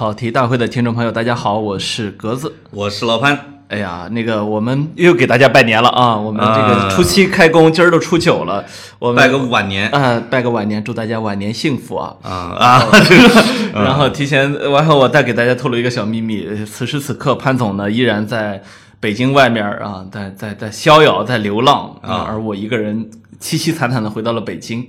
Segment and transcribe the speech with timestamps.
[0.00, 2.50] 跑题大会的听众朋友，大家好，我是格子。
[2.70, 3.38] 我是老潘。
[3.68, 6.16] 哎呀，那个我们又给大家拜年了啊！
[6.16, 8.64] 我们这个啊初七开工，今儿都初九了，
[8.98, 12.16] 我们拜个晚年啊、拜个晚年，祝大家晚年幸福啊！
[12.22, 12.86] 啊啊！
[13.76, 18.62] 然后提前，然后我再给大家透露一个小秘密，呃此时此刻潘总呢依然在
[19.00, 24.88] 北京外面啊，在在在逍遥，在流浪啊，而我一个人凄凄惨惨的回到了北京，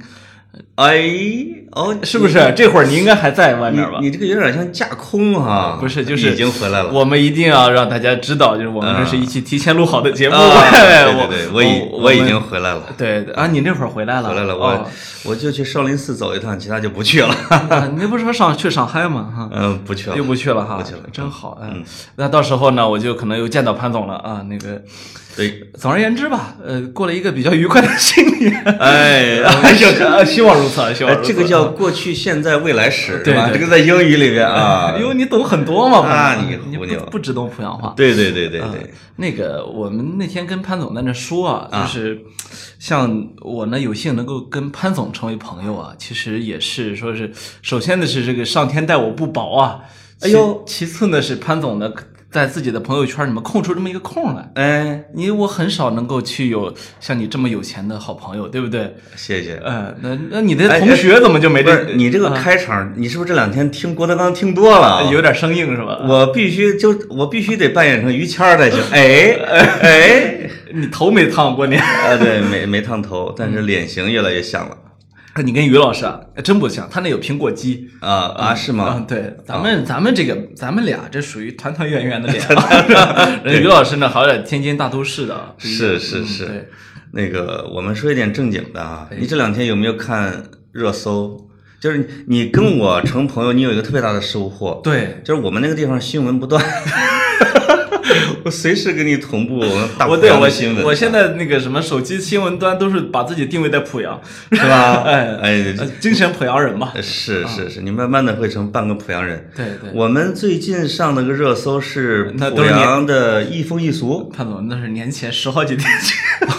[0.76, 1.10] 哎
[1.72, 2.54] 哦，是不是？
[2.56, 4.00] 这会儿你应该还在外面吧？
[4.02, 6.92] 你这个有点像架空哈，不是，就是已经回来了。
[6.92, 10.36] 我们一定要让大家知道，就是我们这是一期提前录好的节目。
[10.36, 14.86] 对对对，我已我我已经回来了，对啊，你那会儿回来了，回来了，哦
[15.24, 17.30] 我我就去少林寺走一趟，其他就不去了。
[17.50, 19.32] 啊你那不是说上去上海吗？
[19.34, 19.50] 哈。
[19.54, 21.70] 嗯，不去了，又不去了哈，不去了真好哎。
[21.74, 21.84] 嗯
[22.18, 24.42] 那到时候呢，我就可能又见到潘总了啊。
[24.50, 24.82] 那个，
[25.36, 28.54] 对，总而言之吧，呃，过了一个比较愉快的新年。
[28.80, 31.28] 哎， 哎呀，希望如此啊，希望哎如此。
[31.28, 33.50] 这个叫过去、现在、未来史，对吧？
[33.54, 36.00] 这个在英语里面啊因为，你懂很多嘛？
[36.06, 37.94] 啊你你不不只懂濮阳话。
[37.96, 42.20] 对对对对啊对，那个，我们那天跟潘总在那说啊，啊就是
[42.78, 49.80] 像我呢，有幸能够跟潘总成为朋友啊，其实也是说是，首先呢是这个上天待我不薄啊，
[50.22, 51.90] 哎呦其，其次呢是潘总呢
[52.32, 54.50] 在自己的朋友圈里面空出这么一个空来。
[54.56, 58.96] 哎，你我很少能够去有像你这么有钱的好朋友，对不对？
[59.18, 59.62] 谢谢。
[59.66, 61.90] 嗯，那那你的同学怎么就没不这？
[61.90, 65.12] 是你这个啊开场，你是不是这两天听郭德纲听多了？
[65.12, 66.00] 有点生硬是吧？
[66.08, 68.80] 我必须就我必须得扮演成于谦儿才行。
[68.92, 69.34] 哎
[69.82, 71.82] 哎， 你头没烫过年？
[71.82, 74.78] 啊对，没没烫头，但是脸型越来越像了
[75.44, 77.90] 你跟于老师啊，真不像，他那有苹果肌。
[78.02, 79.06] 啊啊是嗯，吗？
[79.08, 82.44] 对，咱们咱们这个咱们俩这属于团团圆圆的脸
[83.64, 86.70] 于老师呢好点天津大都市的啊，是是嗯是对，
[87.14, 91.48] 那个我们说一点正经的啊，哎你这两天有没有看热搜？
[91.80, 96.64] 就是你你跟我成朋友，你有一个特别大的收获，对，就是我们那个地方新闻不断，
[98.44, 99.64] 我随时给你同步
[99.98, 104.20] 大濮我对我阳的新闻，我现在那个什么手机新闻端都是把自己定位在濮阳，
[104.52, 105.04] 是吧？
[105.04, 109.50] 哎 哎，呃精神濮阳人嘛，是是是，你慢慢的会成半个濮阳人。
[109.56, 109.90] 对对。
[109.94, 116.50] 我们最近上了个热搜是濮那都是你阳的一风一俗，潘总那是年前十好几天前。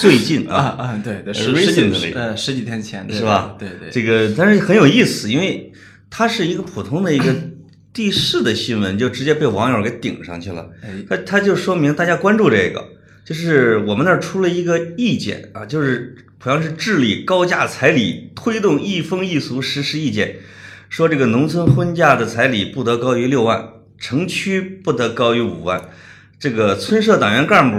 [0.00, 0.56] 最近啊。
[0.56, 3.54] 啊，啊，对对，十十几 Recently 呃十几天前对是吧？
[3.58, 5.72] 对对，这个但是很有意思，因为
[6.08, 7.26] 它是一个普通的一个
[7.92, 10.70] 地市的新闻，就直接被网友给顶上去了。
[10.82, 12.88] 哎它它就说明大家关注这个，
[13.24, 20.36] 就是我们那儿出了一个意见啊，就是好像是治理高价彩礼，推动一风一俗实施意见，
[20.88, 23.68] 说这个农村婚嫁的彩礼不得高于六万，
[23.98, 25.90] 城区不得高于五万，
[26.38, 27.78] 这个村社党员干部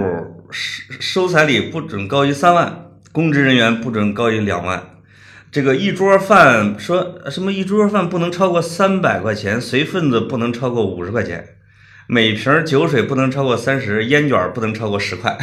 [0.51, 4.83] 收收彩礼不准高于三万，公职人员不准高于两万。
[5.51, 7.51] 这个一桌饭说什么？
[7.51, 11.45] 一桌饭不能超过三百块钱，随份子不能超过五十块钱，
[12.07, 15.37] 每瓶酒水不能超过三十，烟卷不能超过十块。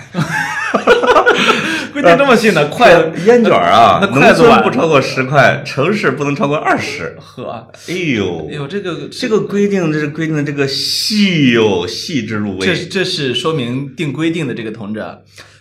[1.93, 2.91] 规定这么细呢，快
[3.27, 7.15] 烟卷啊，那农村不超过十块，城市不能超过二十。
[7.19, 12.87] 呵，哎呦哎，呦这个这个规定，这是规定的这个细哟，细致入这微。
[12.87, 15.19] 这是说明定规定的这个同志啊，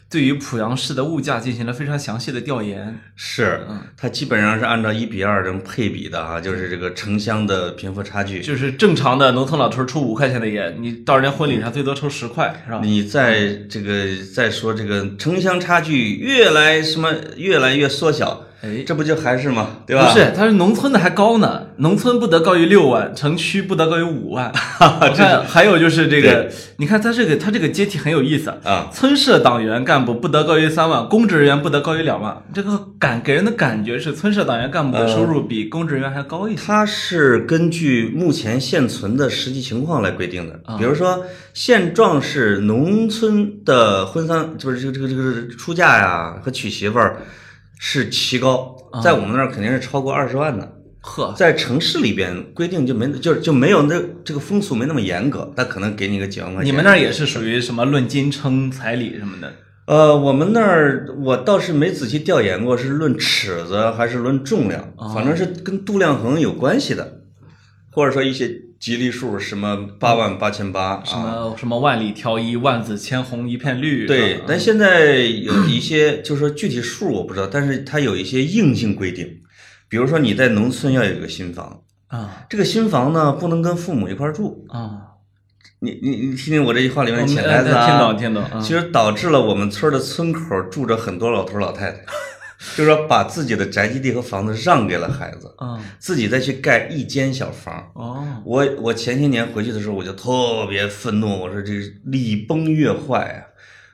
[0.09, 3.00] 对于濮阳市的物价进行了非常详细的调研。
[3.16, 8.41] 是，它基本上是按照一比二这种配比的啊，就是这个城乡的贫富差距。
[8.41, 12.79] 就是正常的农村老头儿抽五块钱的烟，你到人家婚礼上最多抽十块，是吧？
[12.81, 19.68] 你在这个再说这个城乡差距越来什么越来越缩小，哎，这不就还是吗？
[19.85, 20.12] 对吧？
[20.12, 24.51] 不是，他是农村的还高呢，农村不得高于六万，城区不得高于五万。
[24.81, 28.90] 我看还有就是这个，你看他这个他这个阶梯很有意思啊。
[28.91, 32.35] 村社党员干部不得高于三万，公职人员不得高于两万。
[32.51, 36.63] 这个感给人的感觉是村社党员干部的收入比公职人员还高一些。
[36.66, 40.59] 它是根据目前现存的实际情况来规定的。
[40.79, 47.18] 比如说，现状是农村的婚丧，就是这个这个这个出嫁呀和娶媳妇儿
[47.79, 50.74] 是奇高，在我们那儿肯定是超过二十万的。
[51.00, 56.71] 呵，在城市里边规定就没就是就没有那这个风俗没那么严格，他可能给你个几万块钱。
[56.71, 59.53] 你们那儿也是属于什么论斤称彩礼什么的？
[59.85, 67.21] 呃，我们那儿我倒是没仔细调研过，是论尺子还是论重量，哦反正是跟度量衡有关系的，
[67.91, 71.24] 或者说一些吉利数，什么八万八千八什啊。
[71.24, 74.06] 么什么万里挑一，万紫千红一片绿。
[74.06, 79.41] 对，但现在有一些，就是说具体数我不知道，但是它有一些硬性规定，
[79.89, 84.65] 比如说你在农村要有一个新房，啊这个新房呢不能跟父母一块儿住。
[84.69, 85.01] 啊，
[85.80, 88.44] 你你你听听我这句话里面的潜台词啊，呃听懂听懂。
[88.53, 92.00] 嗯其实导致了我们村的村口住着很多老头老太太。
[92.77, 97.89] 就是说把自己的宅基地和房子让给了孩子，嗯，自己再去盖一间小房。
[97.95, 101.74] 哦，我我前些年回去的时候，我就特别愤怒，我说这
[102.06, 103.41] 礼崩乐坏啊！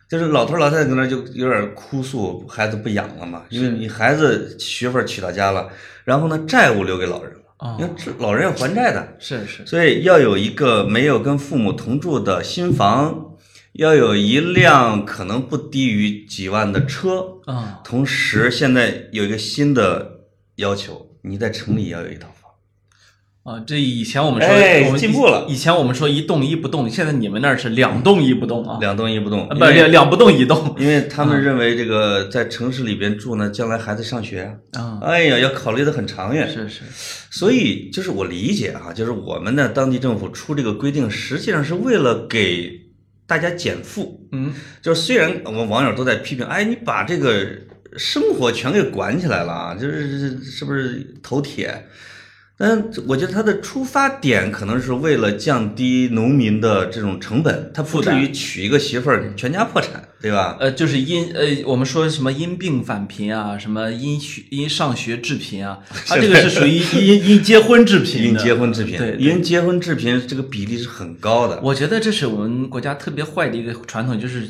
[0.10, 5.70] 就是老头老太太搁那就有点哭诉，孩子不养了嘛，因为你孩子媳妇儿娶到家了，
[6.04, 13.33] 然后呢债务留给老人了，哦因为这老人要还债的，是是，所以要有一个没有跟父母同住的新房，
[13.74, 20.28] 要有一辆可能不低于几万的车，啊，同时现在有一个新的
[20.58, 23.56] 要求，你在城里要有一套房。
[23.56, 25.48] 啊，这以前我们说哎我们进步了。
[25.50, 30.76] 以前我们说一动一不动，现在你们那儿是两动一不动啊，两动一不动，啊不两两不动一动。
[30.78, 36.48] 因为他们认为这个在城市里边住呢，将来孩子上学啊，啊，哎呀，要考虑的很长远。
[36.48, 36.84] 是是，
[37.32, 42.83] 所以就是我理解啊，就是我们的当地政府出这个规定，实际上是为了给
[43.26, 44.28] 大家减负。
[44.32, 47.48] 嗯，就是虽然我们网友都在批评，哎，你把这个
[47.98, 51.88] 生活全给管起来了啊，就是是不是头铁？
[52.66, 60.56] 但我觉得它的出发点可能是为了降低农民的这种成本，他不至于娶一个媳妇儿全家破产，对吧？
[60.62, 65.78] 呃，就是因呃，我们说什么因病返贫啊，什么因学因上学致贫啊，
[66.08, 69.20] 它 这个是属于因因结婚致贫因结婚致贫，对，对。
[69.20, 71.60] 因结婚致贫这个比例是很高的。
[71.62, 74.48] 我觉得这是我们国家特别坏的一个传统，就是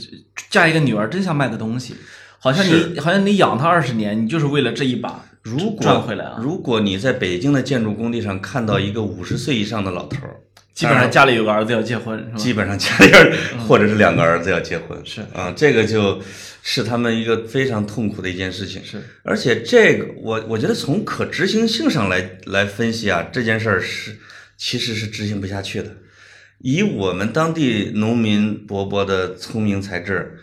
[0.52, 1.96] 嫁一个女儿真像卖个东西，
[2.38, 6.40] 好像你好像你养她二十年，你就是为了这一把如果赚回来啊。
[6.42, 10.36] 如果你在北京的建筑工地上看到一个五十岁以上的老头儿，
[10.74, 12.36] 基本上家里有个儿子要结婚，是吧？
[12.38, 16.20] 基本上家里人或者是两个儿子要结婚，是啊，这个就
[16.64, 18.84] 是他们一个非常痛苦的一件事情。
[18.84, 24.18] 是，而且这个我我觉得从可执行性上来来分析啊，这件事儿是
[24.58, 25.98] 其实是执行不下去的。
[26.60, 30.40] 以我们当地农民伯伯的聪明才智，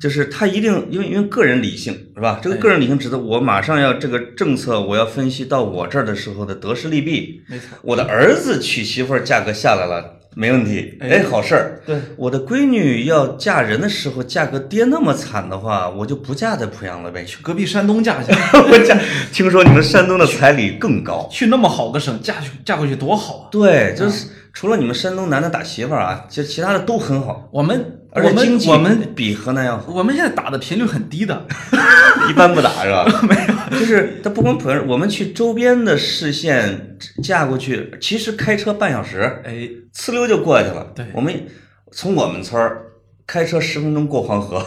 [0.00, 2.40] 就是他一定因为因为个人理性是吧？
[2.42, 7.42] 这个个人理性指的我马上要这个政策我要分析到我这儿的时候的得失利弊。
[7.48, 7.66] 没错。
[7.82, 11.82] 我的儿子娶媳妇儿价格下来了，没问题，哎哎，好事儿。
[11.84, 17.24] 对，我的闺女要嫁人的时候，价格跌那么惨的话，我就不嫁在濮阳了呗。
[17.24, 18.98] 去隔壁山东嫁去， 我嫁，
[19.32, 21.28] 听说你们山东的彩礼更高。
[21.30, 23.52] 去那么好个省，嫁去嫁过去多好啊！
[23.52, 31.46] 对，就是除了你们山东男的打媳妇儿啊，其实其他的都很好，我们而我们且经济我们比河南要好，我们现在打的频率很低的，
[32.28, 33.06] 一般不打是吧？
[33.26, 33.34] 没
[33.72, 40.92] 有，就是它不光濮阳，我们去周边的市县嫁过去，其实开车半小时，哎，呲溜就过去了。
[40.94, 41.46] 对我们
[41.90, 42.82] 从我们村儿
[43.26, 44.64] 开车十分钟过黄河，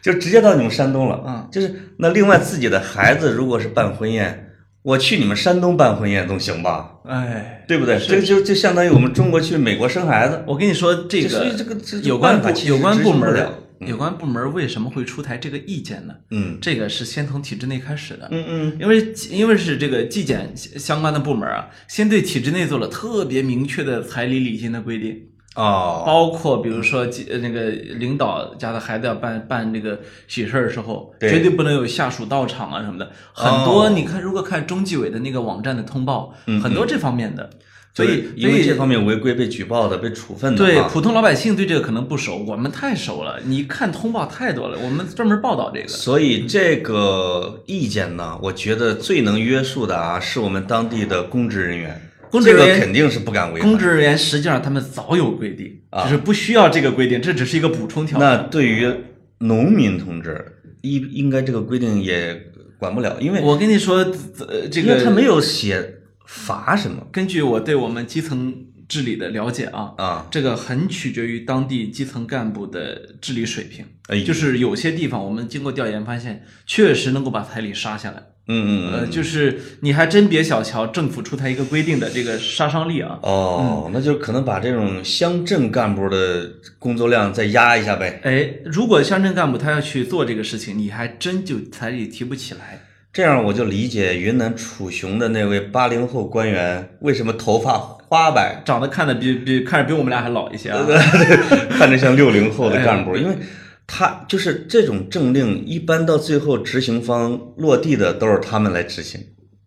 [0.00, 1.22] 就 就直接到你们山东了。
[1.26, 4.51] 嗯，就是那另外自己的孩子如果是办婚宴，
[4.82, 6.90] 我去你们山东办婚宴总行吧？
[7.04, 7.98] 哎，对不对？
[7.98, 13.58] 这个就就相当于我们中国去美国生孩子，我跟你说，这所以个这个这有关有关部门儿行不了
[13.88, 16.14] 有关部门儿为什么会出台这个意见呢？
[16.30, 18.28] 嗯这个是先从体制内开始的。
[18.30, 25.16] 嗯嗯，因为因为是这个纪检相关的部门啊，先对体制内做了特别明确的彩礼礼金的规定，
[25.54, 33.10] 哦，包括比如说纪呃那个领导家的孩子要办办这个喜事儿的时候，对绝对不能有下属到场啊什么的。
[33.34, 36.32] 很多你看，如果看中纪委的那个网站的通报，
[36.62, 37.50] 很多这方面的，
[37.94, 43.38] 所以因为这方面违规被举报的、被处分的啊对普通老百姓对这个可能不熟，我们太熟了。
[43.44, 45.88] 你看通报太多了，我们专门报道这个。
[45.88, 52.08] 所以这个意见呢，我觉得最能约束的啊，是我们当地的公职人员。
[52.40, 53.68] 这个公职人员肯定是不敢违反。
[53.68, 58.36] 公职人员实际上他们早有规定，啊就是不需要这个规定，这只是一个补充条那。
[58.44, 58.90] 对于
[59.38, 62.40] 农民同志，应应该这个规定也
[62.78, 68.54] 管不了，因为我跟你说，呃，这个因为他没有写罚什么根据我对我们基层
[68.88, 70.26] 治理的了解啊，啊。
[70.30, 73.84] 这个很取决于当地基层干部的治理水平。
[74.08, 78.22] 哎就是有些地方我们经过调研发现，确实能够把彩礼杀下来。
[78.48, 83.18] 嗯嗯呃，就是你还真别小瞧政府出台一个规定的这个杀伤力啊。
[83.22, 88.20] 哦，那就可能把这种乡镇干部的工作量再压一下呗。
[88.24, 92.80] 哎，如果乡镇干部他要去做这个事情，你还真就彩礼提不起来。
[93.12, 100.82] 这样我就理解云南楚雄的那位八零后官员为什么头发花白，长得看的比比看着比我们俩还老一些啊。
[101.78, 103.36] 看着像六零后的干部， 因为
[103.86, 109.20] 他就是这种政令，一般到最后执行方落地的都是他们来执行，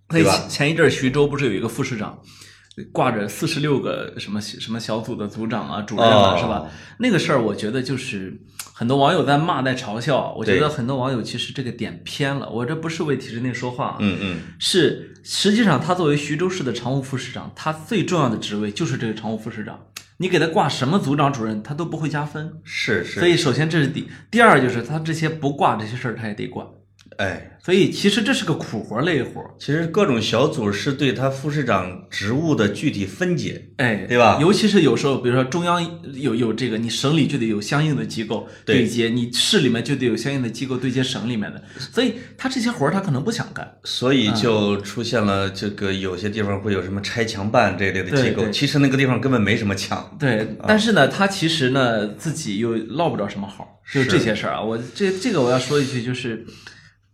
[0.10, 2.20] 所以对吧前前一阵儿徐州不是有一个副市长，
[2.92, 6.72] 挂着四十六个什么什么小组的组长啊、主任啊，哦是吧？
[7.00, 8.42] 那个事儿，我觉得就是
[8.74, 10.34] 很多网友在骂、在嘲笑。
[10.38, 12.50] 我觉得很多网友其实这个点偏了。
[12.50, 19.80] 我这不是为体制内说话啊，嗯嗯，是实际上他作为徐州市的常务副市长，他最重要的职位就是这个常务副市长。
[20.18, 22.62] 你给他挂什么组长、主任，他都不会加分。
[22.64, 26.66] 是是，所以首先这是第第二就是他这些不挂这些事儿他也得管。
[27.18, 43.66] 哎，所以其实这是个苦活累活儿，其实各种小组是对他副市长职务的具体分解，哎，对吧尤其是有时候，比如说中央有有这个，你省里就得有相应的机构对对接，你市里面就得有相应的机构对接省里面的，所以他这些活儿他可能不想干。
[43.84, 50.16] 所以就出现了这个有些地方会有什么拆墙办这类的机构，其实那个地方根本没什么墙。
[50.20, 54.62] 对，但是呢，他其实呢自己又落不着什么好，就这些事儿啊。
[54.62, 56.46] 我这这个我要说一句，就是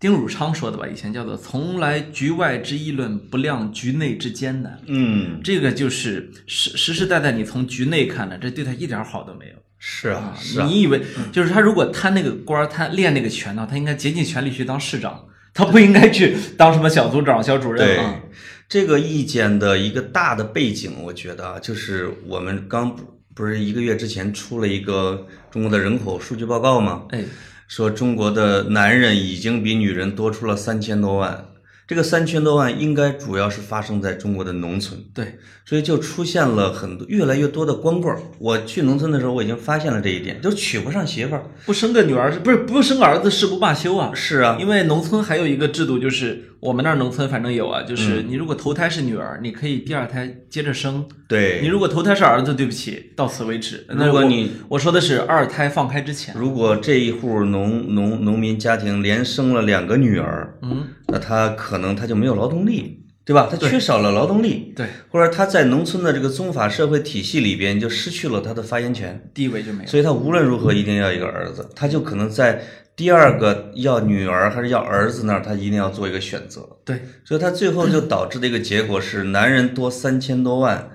[0.02, 4.82] 丁汝昌说的吧，以前叫做“从来局外之议论，不量局内之艰难”。
[4.88, 9.54] 嗯，这个就是实实实在在你从局内看的，这对他一点好都没有。
[9.78, 11.00] 是啊，是啊，你以为
[11.32, 18.20] 就是他如果贪那个官儿，他练那个拳呢，他应该竭尽全力去当市长，他不应该去当什么小组长、小主任对啊。
[18.68, 23.04] 这个意见的一个大的背景，我觉得啊，就是我们刚不
[23.36, 27.04] 不是一个月之前出了一个中国的人口数据报告吗？
[27.10, 27.24] 哎，
[27.72, 31.46] 说中国的男人已经比女人多出了三千多万，
[31.88, 38.22] 这个三千多万应该主要是发生在中国的农村，对，所以就出现了很多越来越多的光棍儿。
[38.40, 41.46] 我去农村的时候，我已经发现了这一点，就是娶不上媳妇儿。
[41.66, 44.12] 不生个女儿不是不生个儿子誓不罢休啊。
[44.14, 51.60] 是啊，因为农村还有一个制度，就是我们那儿农村反正有啊，嗯就是你如果头胎是女儿，你可以第二胎接着生；对。
[51.62, 53.84] 你，如果头胎是儿子，对不起，到此为止。
[53.90, 63.48] 那如果你我说的是二胎放开之前，如果这一户农农农民家庭连生了两个女儿，嗯，那他可能他就没有劳动力，对吧？
[63.50, 69.30] 他缺少了劳动力，对，或者他在农村的这个宗法社会体系里边就失去了他的发言权。
[69.34, 69.90] 地位就没有。
[69.90, 72.62] 所以他无论如何一定要一个儿子，他就可能在
[72.96, 76.68] 第二个要女儿还是要儿子那儿，他一定要做一个选择。
[76.84, 80.92] 对，所以他最后就导致的一个结果是，男人多三千多万，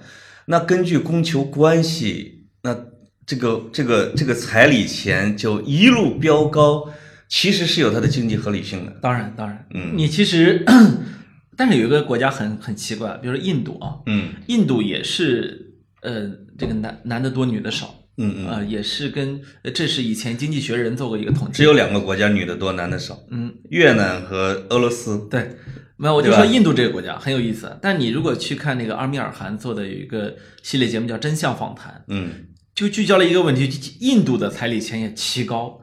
[0.46, 2.76] 那根据供求关系，那
[3.24, 6.88] 这个这个这个彩礼钱就一路飙高，
[7.28, 8.92] 其实是有它的经济合理性的。
[9.00, 10.64] 当然当然，嗯你其实，
[11.56, 14.34] 但是有一个国家很很奇怪，比如说印度啊，嗯。
[14.46, 21.54] 印度也是呃这个男男的多女的少，嗯嗯，呃也是跟呃这是以前《经济学人》做过一个统计。
[21.54, 25.26] 只，有两个国家女的多，男的少，嗯，越南和俄罗斯。
[25.30, 25.56] 对，
[25.96, 27.78] 没有，我就说印度这个国家很有意思。
[27.80, 32.30] 但你如果去看那个阿米尔汗做的有一个系列节目叫《真相访谈》，嗯。
[32.74, 35.80] 就聚焦了一个问题：印度的彩礼钱也奇高，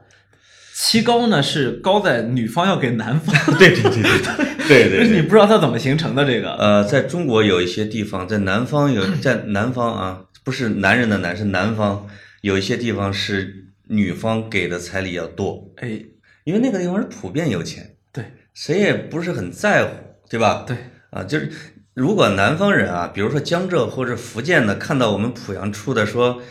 [0.76, 4.98] 奇高呢是高在女方要给男方， 对对对对对对对。
[4.98, 6.52] 就是你不知道它怎么形成的这个。
[6.56, 12.08] 呃，在中国有一些地方，在南方有，在南方啊，不是男人的男，是南方
[12.40, 16.02] 有一些地方是女方给的彩礼要多，哎，
[16.42, 19.90] 因为那个地方是普遍有钱，对谁也不是很在乎，
[20.28, 20.64] 对吧？
[20.66, 20.76] 对，
[21.10, 21.48] 啊，就是
[21.94, 26.42] 如果南方人啊，比如说江浙或者福建的，看到我们濮阳出的说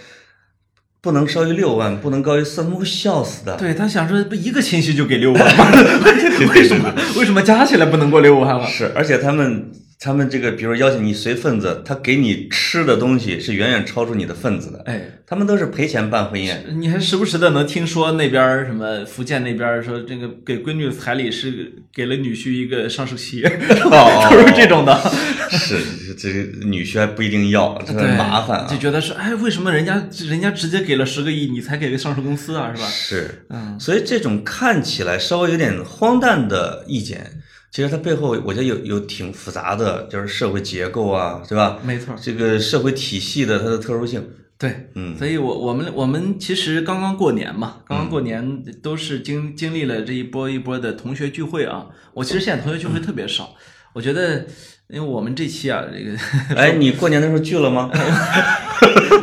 [1.03, 3.57] 不能少于六万，不能高于四万，会笑死的。
[3.57, 5.67] 对他想说不一个亲戚就给六万吗？
[6.55, 8.65] 为什么 为什么加起来不能过六万了？
[8.65, 9.69] 是，而且他们
[10.03, 16.65] 他们这个，比如邀请你随份子，他给你吃的东西是远远超出你的份子的，哎，他们都是赔钱办婚宴。
[16.77, 23.47] 你还时不时的能听说那边什么福建那边说这个给闺女彩礼是给了女婿一个上市企业，
[23.85, 24.93] 哦 都是这种的。
[25.49, 25.77] 是，
[26.17, 28.75] 这个女婿还不一定要，这很，麻烦啊就。
[28.75, 32.87] 觉得是，哎，为什么人家人家直接给了十个亿，你才给个上市公司啊，是吧？
[32.89, 37.39] 是，嗯，所以这种看起来稍微有点荒诞的意见，
[37.73, 41.79] 其实它背后我觉得有有挺复杂的，就是社会结构啊，对吧？
[41.83, 44.23] 没错，这个社会体系的它的特殊性。
[44.59, 51.87] 对，嗯所以我我们我们其实刚刚过年嘛，刚刚过年都是经经历了这一波一波的同学聚会啊。
[52.13, 53.55] 我其实现在同学聚会特别少，
[53.93, 54.45] 我觉得，
[54.93, 56.15] 因为我们这期啊，这个
[56.55, 57.89] 哎，你过年的时候聚了吗？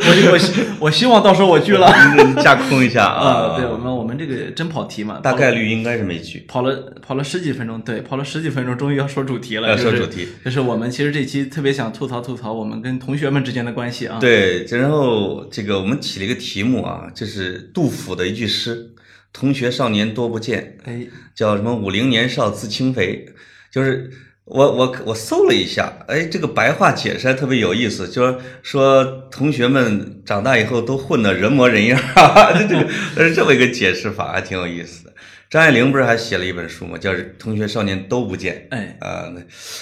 [0.03, 1.87] 我我希我希望到时候我聚了
[2.17, 3.53] 你架空一下 啊。
[3.53, 3.57] 啊。
[3.57, 6.43] 对，我们我们这个真跑题嘛，大概率应该是没聚。
[6.45, 9.69] 跑了跑了十几分钟，对，跑了十几分钟，终于要说主题了。
[9.69, 14.17] 要说主题，就是我们其实这期特别想吐槽吐槽我们跟同学们之间的关系啊。
[14.19, 18.89] 对，然后这个我们起了一个题目啊，就是杜甫的一句诗
[19.31, 21.73] ：“同学少年多不见，哎，叫什么？
[21.73, 23.25] 五陵年少自轻肥。”
[23.71, 24.11] 就是
[24.53, 35.13] 我我我搜了一下，哎，这个白话解释还特别有意思，就是说同学们长大以后都混得人模人样儿，这 这个是这么一个解释法，还挺有意思的。
[35.49, 36.97] 张爱玲不是还写了一本书吗？
[36.97, 38.55] 叫《同学少年都不见》。
[38.75, 39.41] 哎，啊，那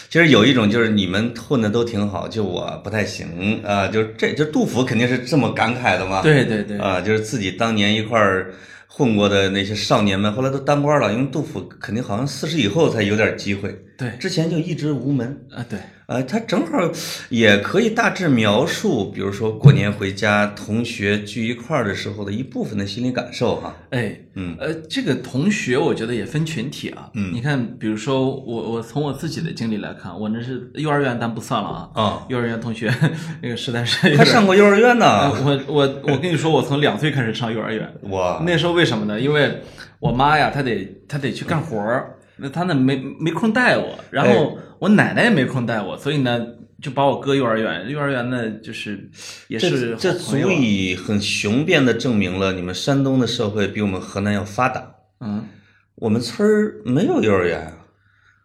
[0.10, 6.22] 其实有一种就是你们混的都挺好，就我不太行啊，就是这就杜甫肯定是这么感慨的嘛。
[6.22, 8.54] 对对对，啊，就是自己当年一块儿
[8.92, 15.46] 混过的那些少年们，后来都当官了，因为杜甫肯定好像四十以后才有点机会，对，之前就一直无门。
[15.52, 15.80] 啊对，
[16.10, 16.92] 呃，它正好
[17.30, 23.76] 也可以大致描述，比如说过年回家，同学聚一块儿的时候的一部分的心理感受哈。
[23.92, 27.12] 哎，嗯呃，这个同学我觉得也分群体啊。
[27.14, 31.90] 嗯你看，比如说我我从我自己的经历来看，我那是幼儿园，咱不算了啊。
[31.94, 32.92] 啊，幼儿园同学，
[33.44, 35.32] 那个实在是他上过幼儿园呃呢。
[35.46, 37.88] 我我我跟你说，我从两岁开始上幼儿园。
[38.10, 39.20] 哇，那时候为什么呢？
[39.22, 39.62] 因为
[40.00, 46.46] 我妈呀，她得她得去干活儿，那他呢没没空带我，然后我奶奶也没空带我，所以呢
[46.82, 47.90] 就把我搁幼儿园。
[47.90, 49.10] 幼儿园呢就是
[49.48, 54.96] 也是这这足以很雄辩的证明了你们山东的社会比我们河南要发达。
[55.20, 55.46] 嗯，
[55.96, 57.79] 我们村儿没有幼儿园啊，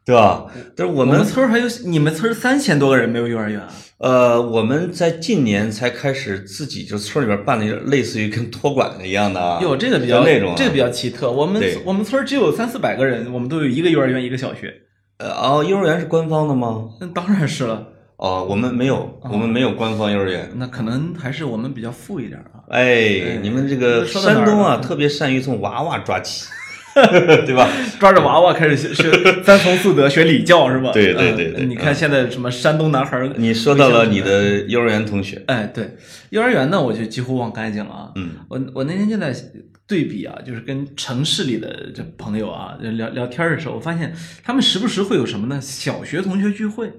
[0.05, 0.47] 对吧？
[0.77, 3.69] 但是我我们村儿还有你们村儿三千多个人没有幼儿园啊？
[3.99, 11.31] 呃，我们在近年才开始自己就村里边办了一个类似于跟托管的一样的啊，哟，这个比较那种啊这个比较奇特。
[11.31, 14.75] 我们我们村儿只有三四百个人，我们都有一个幼儿园，一个小学。
[15.19, 16.91] 呃哦，幼儿园是官方的吗？
[17.01, 20.51] 那当然是了，哦，我们没有，我们没有官方幼儿园。
[20.57, 22.67] 那可能还是我们比较富一点啊。
[22.69, 26.49] 哎，你们这个山东啊，特别善于从娃娃抓起，
[27.45, 27.69] 对吧？
[27.99, 30.91] 抓着娃娃开始学学三从四德，学礼教是吧？
[30.93, 35.97] 对对嗯对对你看现在什么山东男孩儿，你说到了你的幼儿园同学，哎，对，
[36.31, 38.13] 幼儿园呢，我就几乎忘干净了啊。
[38.17, 39.35] 嗯，我我那天就在
[39.87, 45.61] 对比啊，就是跟城市里的这朋友啊聊聊天的时候，我发现他们时不时会有什么呢？
[45.61, 46.93] 小学同学聚会。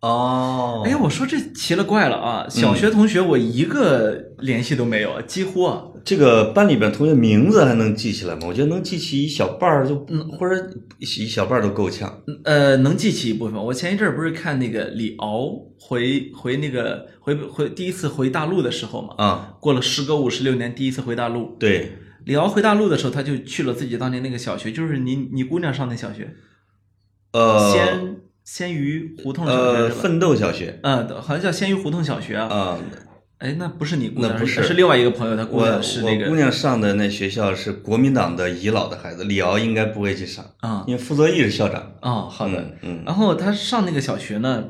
[0.00, 2.46] 哦哎，我说这奇了怪了啊！
[2.48, 5.84] 小学同学我一个联系都没有啊，几乎啊。
[6.04, 8.42] 这个班里边同学名字还能记起来吗？
[8.46, 10.06] 我觉得能记起一小半儿就，
[10.38, 12.22] 或者一小半儿都够呛。
[12.44, 13.56] 呃，能记起一部分。
[13.56, 15.50] 我前一阵儿不是看那个李敖
[15.80, 21.56] 回回那个回回第一次回大陆的时候嘛，啊，过了时隔五十六年，第一次回大陆。
[21.58, 26.36] 对，李敖回大陆的时候，他就去了自己当年那个小学，就是你你姑娘上的小学，
[27.32, 32.46] 呃，鲜鲜鱼胡同小学呃，奋斗小学嗯，好像叫鲜鱼胡同小学啊。
[32.46, 32.78] 啊，
[33.38, 41.96] 哎，那不是你姑娘，那不是是另外一个朋友，他姑我娘是那个姑娘上的那学校是国民党的遗老的孩子，李敖应该不会去上，啊因为傅作义是校长。
[42.00, 42.54] 啊，好的。
[42.54, 44.64] 嗯，嗯，然后他上那个小学呢，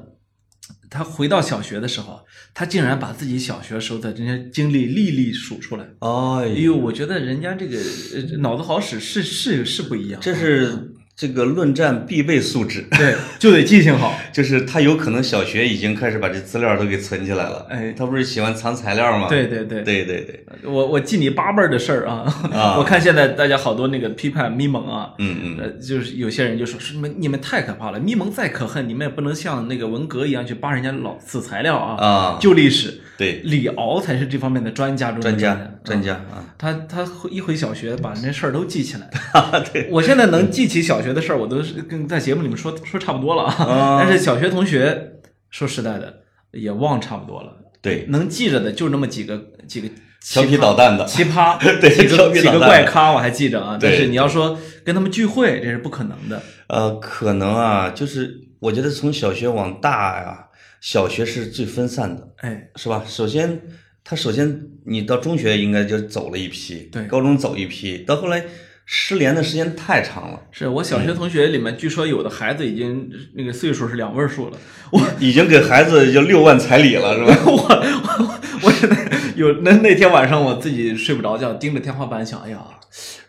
[0.88, 2.20] 他回到小学的时候，
[2.55, 5.85] 他竟然把自己小学时候的这些经历历历数出来。
[5.98, 6.09] 哎
[6.44, 14.14] 哎呦，我觉得人家这个呃脑子好使是是是不一样，这是这个论战必备素质，对，就得记性好。
[14.35, 17.66] 就是他有可能小学已经开始把这资料都给存起来了。
[17.70, 19.26] 哎他不是喜欢藏材料吗？
[19.31, 22.24] 对对对，对对对，我我记你八辈儿的事儿啊！
[22.52, 33.00] 啊我看现在大家好多那个批判咪蒙啊，嗯嗯，呃，就是有些人就说是你们你们太可怕了，咪蒙再可恨，你们也不能像那个文革一样去扒人家老死材料啊，啊，旧历史。
[33.18, 39.09] 对，李敖才是这方面的专家中的专家家，专家嗯啊，他他一回小学把那事儿都记起来。
[39.72, 43.64] 对，我现在能记起小学的事儿，我都是跟在节目里面说说差不多了啊。
[43.64, 45.12] 啊 但是小学同学，
[45.49, 47.53] 说实在的，也忘差不多了。
[47.81, 49.88] 对，能记着的就那么几个几个
[50.20, 53.79] 调皮捣蛋的，奇葩， 对几个几个怪咖我还记着啊。
[53.81, 56.42] 但是你要说跟他们聚会，这是不可能的。
[56.66, 60.46] 呃，可能啊，就是我觉得从小学往大呀，
[60.81, 63.05] 小学是最分散的，哎，是吧？
[63.07, 63.61] 首先，
[64.09, 68.45] 他首先你到中学应该就走了一批，对高中走一批，到后来
[68.85, 74.57] 失联的时间太长了，是我小学同学里面，据说有的孩子已经那个岁数是两位数了。
[74.92, 77.42] 我已经给孩子就六万彩礼了，是吧？
[77.47, 82.64] 我我我现在有那那天晚上我自己睡不着觉，盯着天花板想，哎呀，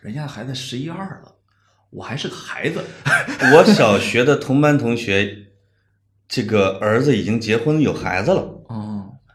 [0.00, 1.34] 人家孩子十一二了，
[1.90, 2.84] 我还是个孩子。
[3.52, 5.38] 我小学的同班同学，
[6.28, 8.57] 这个儿子已经结婚有孩子了。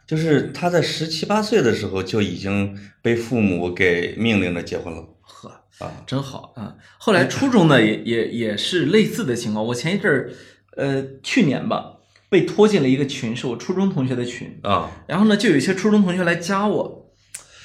[0.04, 6.04] 哦，就是他在十七八岁的时候就已经被父母给命令着结婚了呵，啊！
[6.06, 6.76] 真好啊！
[6.98, 9.66] 后来初中呢，也也也是类似的情况。
[9.66, 10.32] 我前一阵儿，
[10.78, 11.98] 呃，去年吧，
[12.30, 14.60] 被拖进了一个群，是我初中同学的群。
[14.64, 17.14] 啊，然后呢，就有一些初中同学来加我，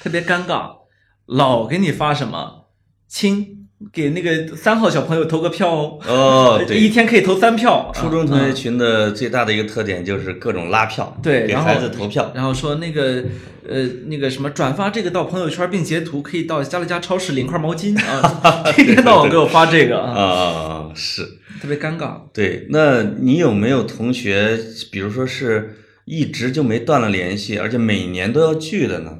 [0.01, 0.77] 特别尴尬，
[1.25, 2.67] 老给你发什么
[3.07, 3.58] 亲，
[3.93, 7.91] 给那个三号小朋友投个票哦，哦，一 对，天可以投三票。
[7.95, 12.31] 初中同学嗯群的最大的一个特点就是各种拉票，对然后孩子投票。
[12.35, 13.23] 然后说那个
[13.67, 20.91] 呃那个什么转发这个到朋友圈并截图，可以到家乐家超市领块毛巾啊，一天到晚给我发这个啊！
[20.93, 21.23] 是
[21.61, 22.17] 特别尴尬。
[22.33, 22.67] 对。
[22.71, 24.59] 那你有没有同学，
[24.91, 29.19] 比如说是一直就没断了联系，而且每年都要聚的呢？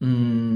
[0.00, 0.47] 嗯，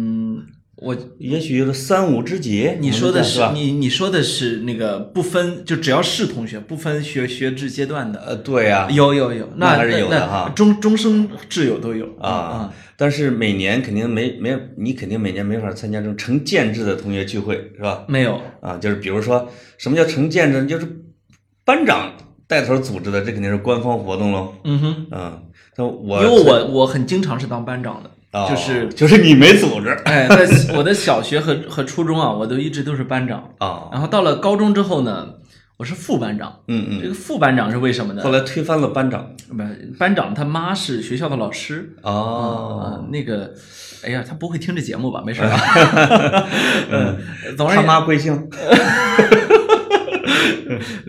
[0.83, 3.53] 我也许有个三五知己，你说的是吧？
[3.55, 12.75] 你你说的是那个不分，就只要是同学，不分学学制阶段的，呃，对呀、有有有，那还是有的那哈终终生挚友都有啊啊。
[12.97, 18.05] 但是每年肯定没没你肯定每年没法参加这种成建制的同学聚会，是吧？
[18.09, 20.87] 没有，啊，就是比如说什么叫成建制，就是
[21.64, 22.12] 班长
[22.47, 24.55] 带头组织的，这肯定是官方活动喽。
[24.64, 25.42] 嗯哼，嗯，
[25.75, 33.51] 他我因为我我很经常是当班长的，哦就是就是你没组织 哎，在我的小学和和初中啊，我都一直都是班长。
[33.59, 35.27] 啊，然后到了高中之后呢，
[35.77, 36.61] 我是副班长。
[36.68, 38.31] 嗯嗯，这个副班长是为什么呢后？
[38.31, 39.62] 来推翻了班长不，
[39.99, 41.95] 班长他妈是学校的老师。
[42.03, 43.53] 哦，啊，那个，
[44.03, 45.23] 哎呀，他不会听这节目吧？
[45.27, 45.51] 没事吧？
[46.90, 47.18] 嗯，
[47.57, 48.49] 总而他妈贵姓？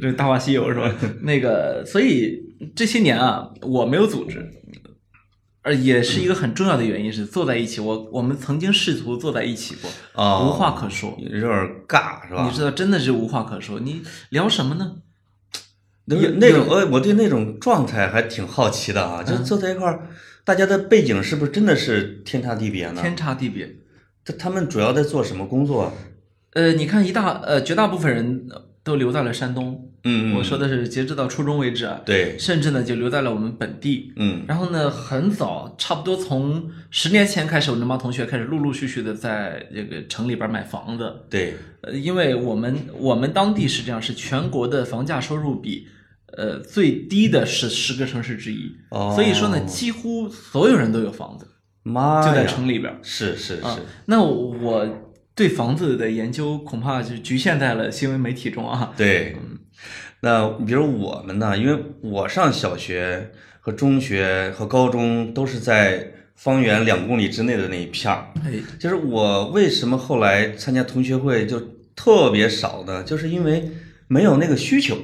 [0.02, 0.92] 这《大话西游》是吧？
[1.22, 2.38] 那个，所以
[2.76, 4.46] 这些年啊，我没有组织，
[5.64, 7.82] 而也是一个很重要的原因是坐在一起。
[7.82, 11.18] 我我们曾经试图坐在一起过，哦，无话可说。
[11.18, 11.52] 有点
[11.88, 12.46] 尬是吧？
[12.46, 13.80] 你知道，真的是无话可说。
[13.80, 14.98] 你聊什么呢？
[16.06, 20.08] 那那种呃，我对那种状态还挺好奇的啊，嗯就坐在一块儿，
[20.44, 23.02] 大家的背景是不是真的是天差地别呢？
[23.02, 23.74] 天差地别。
[24.26, 25.94] 他他们主要在做什么工作啊？
[26.52, 28.48] 呃，你看一大呃，绝大部分人
[28.84, 29.90] 都留在了山东。
[30.04, 34.12] 嗯，嗯我说的是截止到初中为止啊，对，甚至呢就留在了我们本地。
[34.18, 34.44] 嗯。
[34.48, 41.14] 然后呢，很早，差不多从十年前开始，我们这帮同学开始陆陆续续的在这个城里边买房子。
[41.30, 45.88] 对，呃，因为我们我们当地实际上是全国的房价收入比
[46.38, 49.14] 呃最低的是十个城市之一，哦。
[49.16, 51.48] 所以说呢，几乎所有人都有房子，
[51.84, 52.94] 妈呀，就在城里边。
[53.02, 54.86] 是是啊是，，那我
[55.36, 58.94] 对房子的研究恐怕就局限在了新闻媒体中啊。
[58.98, 59.36] 对。
[60.22, 71.60] 那比如我们呢，因为我上小学和中学和高中都是在方圆两公里之内的那一片儿，哎，就是我为什么后来参加同学会就
[71.96, 73.04] 特别少呢？
[73.04, 73.70] 就是因为
[74.08, 74.98] 没有那个需求。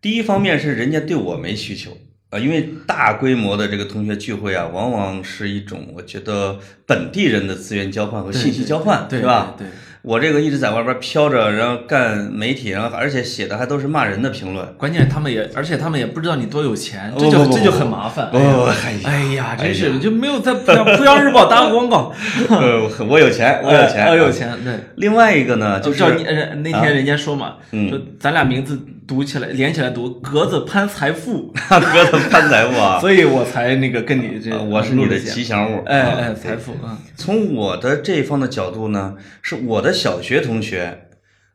[0.00, 1.96] 第一方面是人家对我没需求
[2.30, 9.54] 啊、因为大规模的这个同学聚会啊，往往是一种我觉得本地人的资源交换和信息交换，对是吧？
[9.56, 9.70] 对，对
[10.02, 14.64] 我这个一直在外边飘着，然后干媒体，然后而且写的还都是骂人的评论。
[14.74, 18.30] 关键他们也，而且他们也不知道你多有钱，这就这就很麻烦。
[18.30, 22.12] 不哎呀真哎是就没有在濮阳濮阳日报打个广告，
[22.50, 24.30] 呃，我有钱，我有钱，哎我有。
[24.30, 24.56] 钱。
[24.62, 35.78] 对，另外一个呢，就是叫你呃那天人家说嘛，嗯说咱俩名字读起来连起来读，格子攀财富，大哥的潘财富啊， 所以我才那个跟你这呃我是你的吉祥物。
[35.78, 35.84] 啊。
[35.86, 41.08] 哎哎，财富啊，从我的这一方的角度呢，是我的小学同学，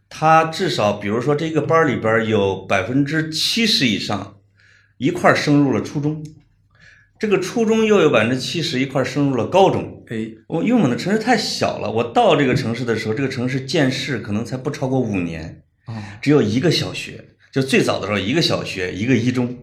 [0.09, 4.37] 他至少比如说这个班儿里边儿有百分之七十以上
[4.97, 6.25] 一块儿升入了初中，
[7.19, 10.03] 这个初中又有百分之七十一块儿升入了高中。
[10.09, 19.55] 哎，我因为我们的城市太小了，我到这个城市的时候，这个城市建市可能才不超过五年，哦，只有一个小学，就最早的时候一个小学一个一中，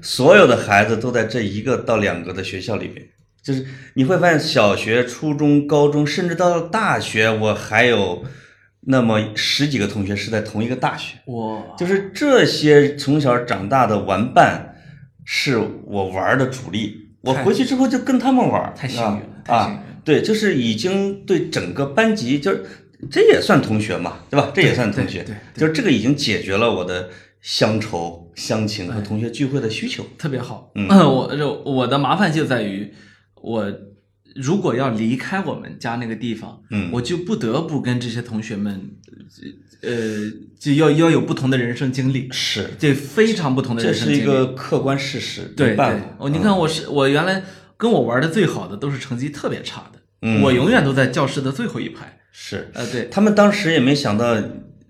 [0.00, 3.06] 所有的孩子都在这一个到两个的学校里面。
[3.42, 8.24] 就是你会发现，小学、初中、高中，甚至到了大学，我还有
[8.88, 11.18] 那么十几个同学是在同一个大学。
[11.26, 14.74] 哇，就是这些从小长大的玩伴，
[15.24, 17.10] 是我玩的主力。
[17.20, 19.82] 我回去之后就跟他们玩，太幸运了啊太幸运了啊！
[20.04, 22.64] 对，就是已经对整个班级，就是
[23.10, 24.50] 这也算同学嘛，对吧？
[24.54, 30.04] 这也算同学，对就是这个已经解决了我的乡愁、乡情和同学聚会的需求。
[30.18, 30.70] 特别好。
[30.74, 32.92] 嗯 我就我的麻烦就在于，
[33.42, 33.72] 我
[34.34, 38.90] 如果要离开我们家那个地方，嗯我就不得不跟这些同学们，
[39.82, 44.20] 呃，就要要有不同的人生经历，是，这，非常不同的人生经历。
[44.20, 45.76] 这是一个客观事实，对
[46.18, 47.42] 哦，你看我是我原来
[47.76, 52.18] 跟我玩的最好的都是成绩特别差的，嗯我永远都在教室的最后一排。
[52.32, 54.36] 是，呃，对，他们当时也没想到，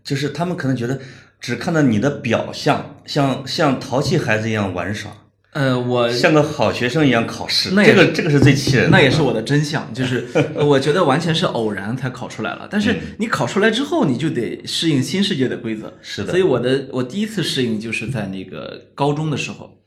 [0.03, 0.99] 就是他们可能觉得
[1.41, 5.11] 只看到你的表象，像像淘气孩子一样玩耍，
[5.53, 7.71] 呃，我像个好学生一样考试。
[7.73, 8.91] 那也这个这个是最气人的。
[8.91, 12.69] 那也是我的真相，就是呃 我觉得完全是偶然才考出来了。
[12.71, 15.93] 但是你考出来之后，你就得适应新世界的规则。
[16.03, 19.79] 是的所以我的我第一次适应就是在那个高中的时候，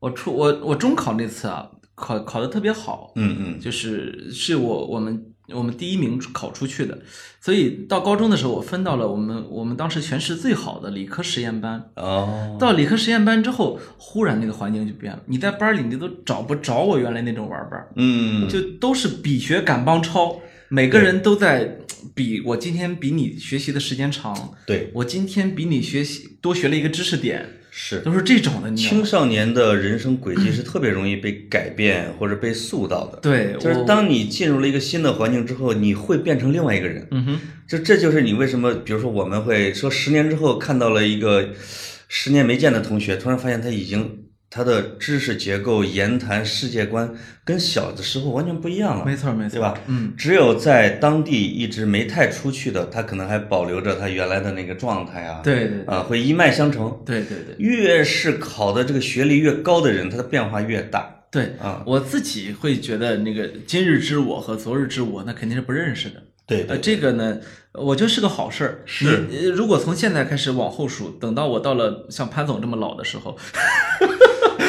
[0.00, 6.98] 我初我我中考那次啊，考考的特别好，嗯嗯，就是是我我们我们第一名考出去的，
[7.40, 11.90] 所以到高中的时候，我分到了我们我们当时全市最好的理科实验班。
[11.94, 17.86] 哦，到理科实验班之后，忽然那个环境就变了，你在班里你都找不着我原来那种玩伴。
[17.94, 21.78] 嗯，就都是比学赶帮超，每个人都在
[22.14, 28.74] 比我今天比你学习的时间长，对，我今天比你学习多学了一个知识点，是都是这种的？
[28.74, 33.18] 青少年的人生轨迹是特别容易被改变或者被塑造的。
[33.20, 37.06] 对，就是当你进入了一个新的环境之后，你会变成另外一个人。
[37.10, 41.50] 嗯哼，就这就是你为什么，比如说我们会说十年之后看到了一个
[42.08, 47.12] 十年没见的同学，突然发现他已经他的知识结构、言谈、世界观
[47.44, 49.78] 跟小的时候完全不一样了，没错没错，对吧？
[49.86, 56.96] 嗯，只有在当地一直没太出去的，他可能还保留着他原来的那个状态啊，对对啊，会一脉相承。
[57.04, 61.12] 对对对越是考的这个学历越高的人，他的变化越大。
[61.30, 66.22] 对啊，我自己会觉得那个今日之我和昨日之我，那肯定是不认识的。
[66.46, 67.38] 对呃，这个呢，
[67.72, 68.82] 我觉得是个好事儿。
[68.86, 73.36] 是如果从现在开始往后数，等到我到了像潘总这么老的时候，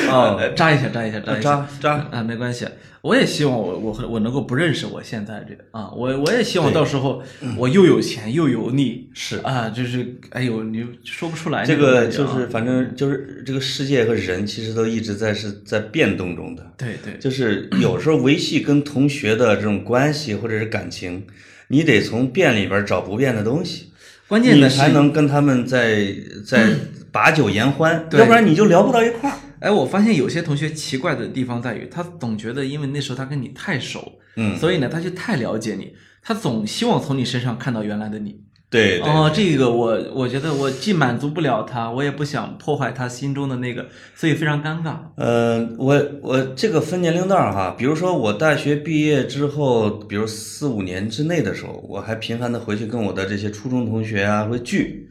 [0.09, 1.41] 啊呃扎一下，扎一下，扎一下。
[1.41, 2.07] 扎，扎。
[2.11, 2.65] 啊，没关系。
[3.01, 7.21] 我也希望我我我能够不认识我现在这个啊，我我也希望到时候
[7.55, 9.37] 我又有钱又油腻，是。
[9.43, 16.69] 啊，就是哎呦，你说不出来这个就是反正就是这个世界和人其实都一直在是在变动中的。
[16.75, 17.17] 对对。
[17.19, 21.25] 就是有时候维系跟同学的这种关系或者是感情，
[21.69, 23.91] 你得从变里边找不变的东西，
[24.27, 26.13] 关键的是才能跟他们在
[26.45, 26.73] 在
[27.13, 29.37] 把酒言欢，要不然你就聊不到一块儿。
[29.59, 38.41] 哎，我发现有些同学奇怪的地方在于，他总觉得因为那时候他跟你太熟，嗯，所以呢，他就太了解你，他总希望从你身上看到原来的你。
[38.69, 44.97] 对对哦，这个我我觉得我既满足不了他，我也不想破坏他心中的那个，所以非常尴尬。
[45.15, 55.09] 呃，我我这个分年龄段儿哈，比如说我大学毕业之后，比如四五年之内的时候，我还频繁的回去跟我的这些初中同学啊会聚，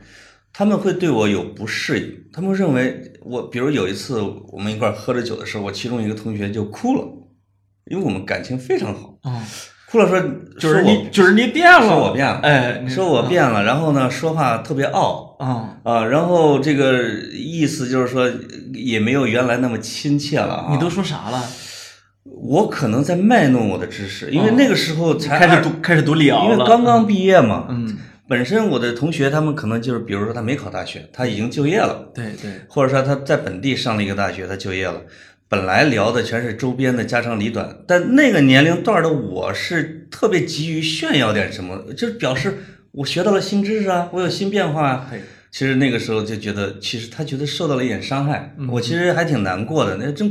[0.56, 7.06] 他们会对我有不适应，他们认为我，比如有一次我们一块儿喝着酒的时候，我其中一个同学就哭了，
[7.90, 9.42] 因为我们感情非常好，哦，
[9.90, 10.18] 哭了说
[10.58, 17.02] 就是你，就是你变了，说我变了哎，说我变了，然后呢说话特别傲，啊，啊，然后这个
[17.34, 18.26] 意思就是说，
[18.72, 20.72] 也没有原来那么亲切了啊。
[20.72, 21.44] 你都说啥了？
[22.24, 27.66] 我可能在卖弄我的知识，因为那个时候才二开始读开始读李因为，刚刚毕业嘛。
[27.68, 35.02] 嗯，本身我的同学他们可能就是，比如说他没考大学，他已经就业了，对对，或者说他在本地上了一个大学，他就业了。
[35.48, 42.58] 本来聊的全是周边的家长里短，但那个年龄段的我是特别急于炫耀点什么，就是表示
[42.90, 45.10] 我学到了新知识啊，我有新变化啊。
[45.58, 49.96] 嘿其实那个时候就觉得，其实他觉得受到了一点伤害，嗯我其实还挺难过的。
[49.96, 50.30] 那真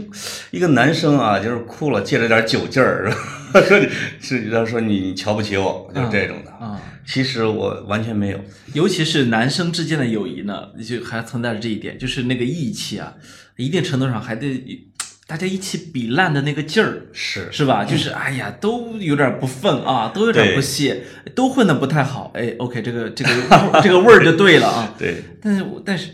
[0.51, 3.15] 一个男生啊，就是哭了，借着点酒劲儿，是
[3.51, 3.89] 吧说你
[4.21, 6.51] 是他说你你瞧不起我，就是这种的。
[6.51, 6.79] 啊。
[7.07, 8.39] 其实我完全没有，
[8.73, 13.13] 尤其是男生之间的友谊呢，就还存在着这一点，就是那个义气啊，
[13.57, 14.47] 一定程度上还得
[15.27, 17.83] 大家一起比烂的那个劲儿，是是吧？
[17.83, 21.01] 就是哎呀，都有点不忿啊，都有点不屑，
[21.33, 22.31] 都混得不太好。
[22.35, 23.31] 哎，OK，这个这个
[23.81, 24.93] 这个味儿就对了啊。
[24.99, 25.23] 对。
[25.41, 26.09] 但是我但是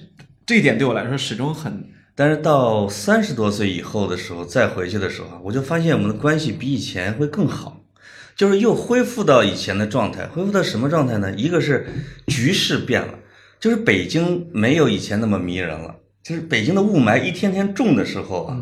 [0.45, 7.81] 这一点对我来说始终很但是到三十多岁以后的时候，再回去的时候，我就发现我们的关系比以前会更好，
[8.37, 10.25] 就是又恢复到以前的状态。
[10.27, 11.33] 恢复到什么状态呢？
[11.33, 11.85] 一个是
[12.27, 13.15] 局势变了，
[13.59, 18.57] 就是北京没有以前那么迷人了，就是北京的雾霾一天天重的时候啊。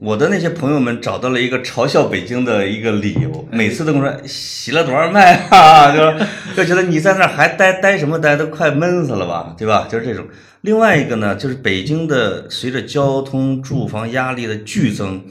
[0.00, 6.24] 我的那些朋友们找到了一个嘲笑北京的一个理由，每次都跟我说洗了多少麦啊， 就
[6.56, 9.88] 就觉得你在那儿还待待什么待，都快闷死了吧，对吧？
[9.90, 10.24] 就是这种。
[10.60, 15.24] 另外一个呢，就是北京的随着交通、住房压力的剧增，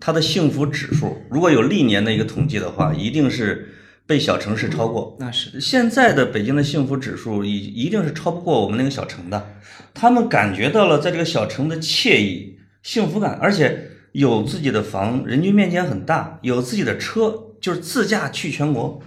[0.00, 3.68] 它的幸福指数，如果有历年的一个统计的话，一定是
[4.06, 5.16] 被小城市超过。
[5.20, 9.54] 那是现在的北京的幸福指数一一定是超不过我们那个小城的，
[9.92, 19.02] 他们感觉到了在这个小城的惬意、幸福感，而且有自己的房，人均面积很大，有自己的车，就是自驾去全国，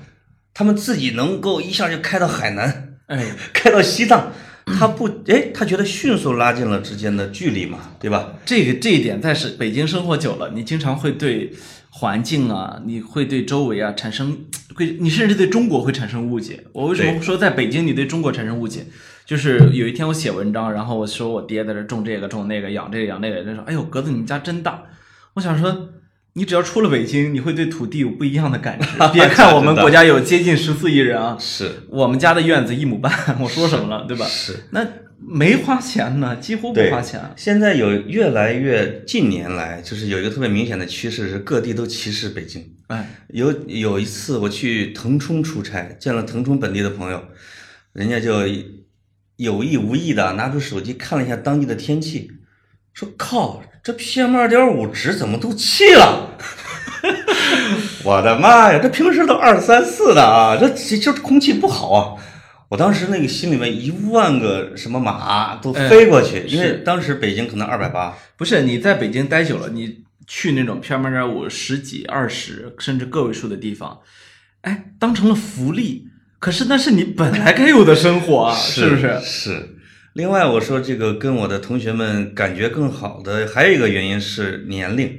[0.54, 4.34] 他们自己能够一下就开到海南，哎，开到西藏，
[4.66, 8.34] 他不哎，他觉得迅速拉近了之间的距离嘛，对吧？
[8.46, 11.54] 这个这一点，在是北京生活久了，你经常会对
[11.90, 14.38] 环境啊，你会对周围啊产生
[14.76, 16.66] 会，你甚至对中国会产生误解。
[16.74, 18.86] 我为什么说在北京你对中国产生误解？
[19.26, 24.84] 就是有一天我写文章，然后我说我爹在这种这个种那个，养这个养那个，人家说哎呦格子你们家真大。
[25.38, 25.90] 我想说，
[26.34, 28.88] 你只要出了北京，你会对土地有不一样的感觉。
[29.14, 34.26] 别看我们国家有接近十四亿人啊，是我们家的院子一亩半，我说什么了，对吧？
[34.26, 34.56] 是。
[34.72, 34.84] 那
[35.20, 37.22] 没花钱呢，几乎不花钱。
[37.36, 42.68] 现在有越来越近年来，就是有一个特别明显的趋势，是各地都歧视北京。
[42.88, 47.24] 哎，有有一次我去腾冲出差，见了腾冲本地的朋友，
[47.94, 48.42] 人家就
[49.36, 52.32] 有意无意的拿出手机看了一下当地的天气，
[52.98, 56.32] 说：“靠，这 PM 二点五值怎么都七了？”
[58.04, 62.16] 我的妈呀，这平时都二三四的啊，这这就是空气不好啊！
[62.70, 74.00] 我当时那个心里面一万个什么马都飞过去，因为当时北京可能二百八，不是你在北京待久了，你去那种 PM 二点五十几、二十甚至个位数的地方，
[74.62, 76.08] 哎，当成了福利。
[76.40, 79.20] 可是那是你本来该有的生活啊，是不是？
[79.24, 79.77] 是。
[80.18, 85.16] 另外，我说这个跟我的同学们感觉更好的还有一个原因是年龄，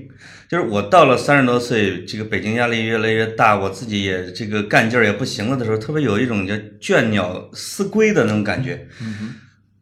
[0.50, 8.88] 就是我到了三十多岁，这个北京压力越来越大，我自己也这个干劲儿也不行了的时候，特别有一种叫倦鸟思归的那种感觉。
[9.00, 9.34] 嗯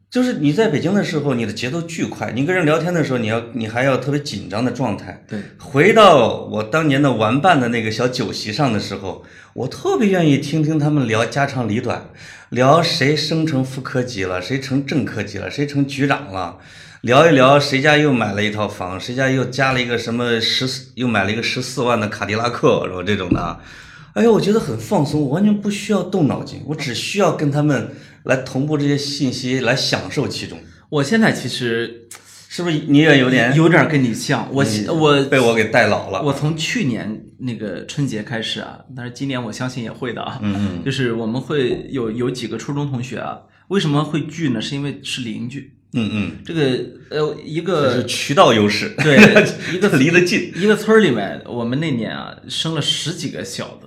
[0.09, 5.25] 就是你在北京的时候，你的节奏巨快，你跟人聊天的时候，你要你还要特别紧张的状态。
[5.27, 12.09] 对，回到我当年的玩伴的那个小酒席上的时候，我特别愿意听听他们聊家长里短，
[12.49, 16.57] 聊谁升成副科级了，谁成正科级了，谁成局长了，
[17.01, 23.03] 聊一聊谁家又买了一套房，谁家又加了一个什么十四，又买了一个十四万的卡迪拉克，是吧？
[23.05, 23.59] 这种的啊，
[24.13, 27.91] 哎呦，我觉得很放松，我完全不需要动脑筋，我只需要跟他们
[28.23, 30.57] 来同步这些信息，来享受其中。
[30.89, 32.07] 我现在其实
[32.57, 34.65] 是不是你也有点有点跟你像，我
[34.99, 36.23] 我被我给带老了？
[36.23, 40.39] 我从去年那个春节开始啊，但是今年我相信也会的啊。
[40.41, 44.59] 嗯嗯就是我们会有有几个初中同学啊，为什么会聚呢？
[44.59, 45.71] 是因为是邻居。
[45.93, 46.61] 嗯嗯，这个
[47.11, 49.17] 呃，一这是个渠道优势， 对
[49.75, 50.51] 一个离得近。
[50.55, 53.86] 一个村儿里面，我们那年啊生了十几个小子，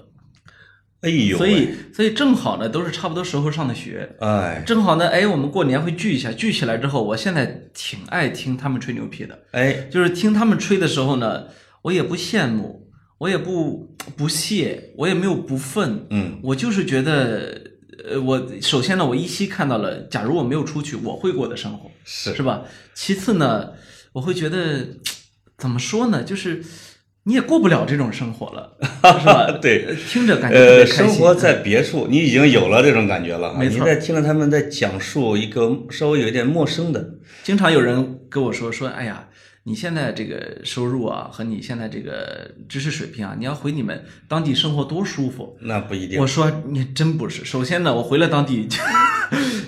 [1.02, 4.62] 哎呦，所以所以正好呢都是差不多时候上的学，哎。
[4.66, 11.44] 正好呢哎我们过年会聚一下，聚起来之后，我现在挺爱听他们吹牛皮的，哎，就是听他们吹的时候呢，
[11.82, 16.38] 我也不羡慕，我也不不屑，我也没有不忿，嗯。
[16.42, 17.62] 我就是觉得，
[18.10, 22.34] 呃，我首先呢，我依稀看到了，假如我没有出去，我会过的生活，是。
[22.34, 22.62] 是吧？
[22.94, 23.70] 其次呢，
[24.12, 24.86] 我会觉得，
[25.56, 26.62] 怎么说呢，就是
[27.24, 28.76] 你也过不了这种生活了，
[29.20, 29.50] 是吧？
[29.60, 30.86] 对呃听着感觉。
[30.86, 33.58] 生活在别处，你已经有了这种感觉了啊。
[33.58, 39.28] 没错你在听着他们在讲述一个稍微有一点陌生的，经常有人跟我说说，哎呀，
[39.64, 45.58] 你现在这个收入啊，和你现在这个知识水平啊，你要回你们当地生活多舒服。
[45.60, 46.26] 那不一定我。
[46.26, 47.44] 说你真不是。
[47.44, 48.66] 首先呢，我回了当地，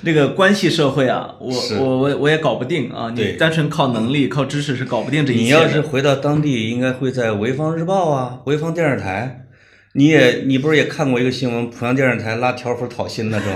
[0.05, 3.13] 这个关系社会啊，我我我我也搞不定啊。
[3.15, 5.43] 你单纯靠能力、靠知识是搞不定这一切。
[5.43, 9.39] 你要是回到当地，应该会在潍坊日报啊、潍坊电视台。
[9.95, 13.53] 你也，你不是也看过一个新闻，濮阳电视台拉条幅讨薪那种，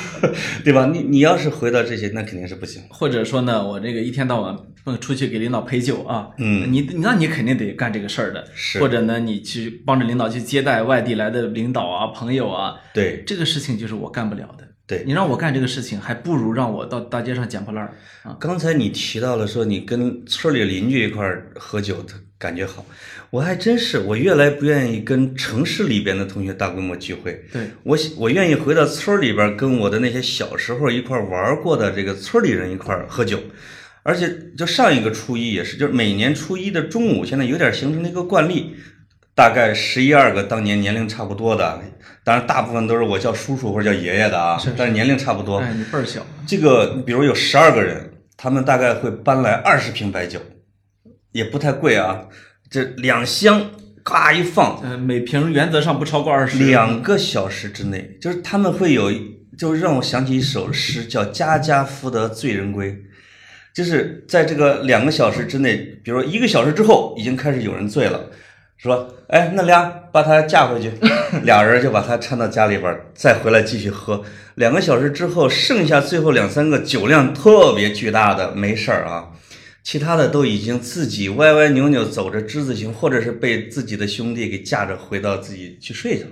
[0.62, 0.90] 对吧？
[0.92, 2.82] 你你要是回到这些，那肯定是不行。
[2.90, 8.44] 或者说呢，我这个一天到晚嗯出去给领导陪酒啊，嗯你那你肯定得干这个事儿的。
[8.54, 14.64] 是或者呢，你去帮着领导去接待外地来的领导啊、朋友啊，对这个事情就是我干不了的。
[14.90, 18.36] 对，你让我干这个事情，还不如让我到大街上捡破烂儿啊。
[18.40, 22.84] 刚才你提到了说你跟村里邻居一块儿喝酒，他感觉好。
[23.30, 27.40] 我还真是，我越来不愿意跟城市里边的同学大规模聚会。
[27.52, 33.38] 对，我喜我愿意回到村儿里边儿，跟我的那些小时候一块儿玩儿过的这个村里人一块儿喝酒。
[34.02, 38.74] 而且就上一个初一也是，就是每年初一的中午，现在有点形成了一个惯例，
[39.34, 41.80] 大概十一二个当年年龄差不多的，
[42.24, 45.58] 当然大部分都是我叫叔叔或者叫爷爷的啊，是是但是年龄差不多。
[45.58, 50.40] 哎，你辈儿小，这个比如有十二个人，他们大概会搬来二十瓶白酒，
[51.32, 52.26] 也不太贵啊，
[52.68, 53.70] 这两箱
[54.04, 56.64] 咔一放，嗯，每瓶原则上不超过二十。
[56.64, 59.10] 两个小时之内，就是他们会有，
[59.58, 62.96] 就是让我想起一首诗，叫“家家福得醉人归”，
[63.74, 68.30] 就是在这个两个小时之内，比如说一个小时之后，已经开始有人醉了，
[68.82, 70.90] 说：“哎，那俩把他架回去。”
[71.44, 74.24] 俩人就把他搀到家里边，再回来继续喝。
[74.54, 79.32] 两个小时之后，剩下最后两三个酒量特别巨大的没事儿啊，
[79.82, 86.30] 其他的都已经自己歪歪扭扭走着之字形，或者是被自己的兄弟给架着回到自己去睡去了。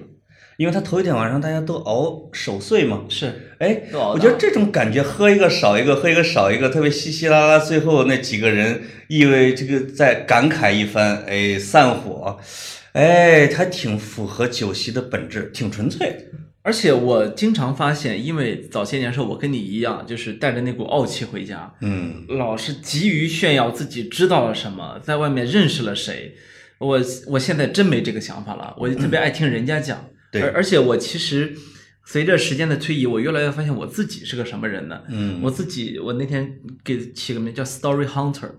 [0.58, 12.36] 因为他头一天晚上大家都熬守岁嘛，是哎，我觉得这种感觉，喝一个少一个，喝一个少一个，特别稀稀拉拉，最后那几个人意味这个在感慨一番，哎，散伙，
[12.90, 16.26] 哎，他挺符合酒席的本质，挺纯粹。
[16.62, 26.34] 而且我经常发现，因为早些年时候我跟你一样，就是带着那股傲气回家，嗯，老是急于炫耀自己知道了什么，在外面认识了谁。
[26.78, 30.04] 我我现在真没这个想法了，我就特别爱听人家讲。
[30.30, 31.54] 对而而且我其实
[32.04, 35.00] 随着时间的推移，我越来越发现我自己是个什么人呢？
[35.08, 38.50] 嗯我自己我那天给起个名叫 Story Hunter。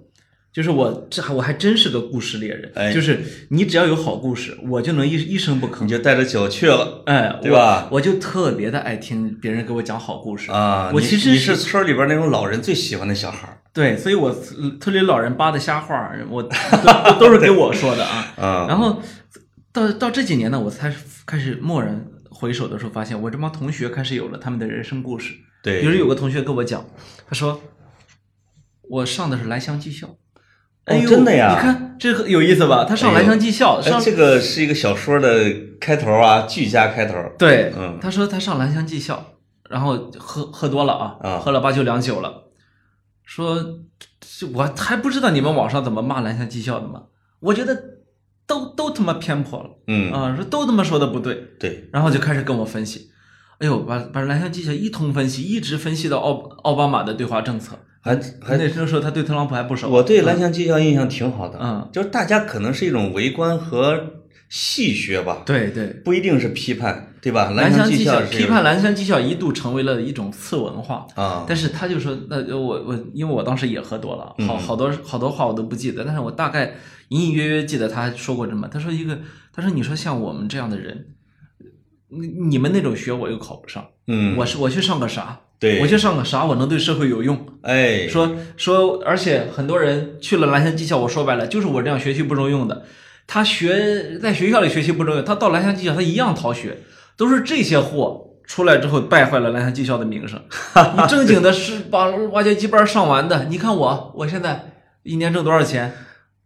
[0.51, 5.89] 就是我这还我还真是个故事猎人，哎就是你只要有好故事，我就能一一声不吭你。
[5.89, 7.97] 就带着酒去了哎，对吧我？
[7.97, 10.89] 我就特别的爱听别人给我讲好故事啊！
[10.91, 14.35] 我其实你是村里边那种老人最喜欢的小孩儿对，所以我
[14.81, 16.49] 村里老人扒的瞎话，我都
[17.19, 18.33] 都是给我说的啊。
[18.41, 18.65] 啊。
[18.67, 18.99] 然后
[19.79, 20.93] 到到这几年呢，我才
[21.25, 25.33] 开始蓦然回首的时候，发现我这帮同学开始有了他们的人生故事。
[25.63, 26.85] 对，比如有个同学跟我讲，
[27.27, 27.61] 他说
[28.81, 30.15] 我上的是蓝翔技校。
[30.85, 32.83] 哎呦，真的呀你看这个有意思吧？
[32.83, 35.45] 他上蓝翔技校，哎，上这个是一个小说的
[35.79, 37.15] 开头啊，剧家开头。
[37.37, 39.23] 对，嗯他说他上蓝翔技校，
[39.69, 42.49] 然后喝喝多了啊，啊喝了八九两酒了，
[43.23, 43.63] 说
[44.19, 47.03] 这我还不知道你们网上怎么骂蓝翔技校的吗？
[47.41, 47.98] 我觉得
[48.49, 50.11] 都都他妈偏颇了，嗯。
[50.11, 53.11] 啊，说都他妈说的不对，对，然后就开始跟我分析，
[53.59, 56.31] 哎呦，把把蓝翔技校一通分析，一直分析到奥
[56.63, 64.01] 奥巴马的对华政策，还还那时候他对特朗普还不熟，我对蓝翔技校印象挺好的，嗯，就是大家可能是一种围观和
[64.49, 65.85] 戏谑吧，对对。
[66.03, 67.51] 不一定是批判，对吧？
[67.51, 76.73] 蓝翔翔技校批判蓝翔技校一度成为了一种次文化，啊，但是他就说，那我我因为我当时也喝多了，好嗯好多好多话我都不记得，但是我大概
[77.09, 79.19] 隐隐约约记得他说过什么，他说一个，
[79.53, 81.09] 他说你说像我们这样的人，
[82.09, 85.41] 你你们那种学我又考不上，嗯，我是我去上个啥？
[85.59, 86.43] 对我去上个啥？
[86.45, 87.45] 我能对社会有用？
[87.61, 92.85] 哎，说说，而且很多人去了蓝翔技校，我说白了就是我这样学习不中用的。
[93.31, 96.79] 他学在学校里学习不重要，他到蓝翔技校他一样逃学，
[97.15, 100.41] 都是这些货出来之后败坏了蓝翔技校的名声。
[100.97, 104.71] 你正经的是把挖掘机班上完的，你看我，我现在
[105.03, 105.93] 一年挣多少钱？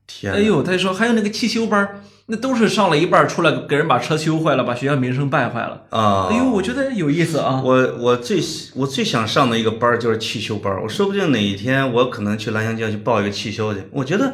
[0.05, 5.83] 天，哎，呦，他就说还有那个汽修班，那都是上了一半出来给人把车修坏了，把学校名声败坏了。
[5.91, 7.61] 啊，哎呦，我觉得有意思啊。
[7.63, 8.41] 我我最
[8.75, 13.79] 我最想上的一个班就是汽修班，我说不定哪一天我可能去蓝翔技校去报一个汽修去。
[13.91, 14.33] 我觉得，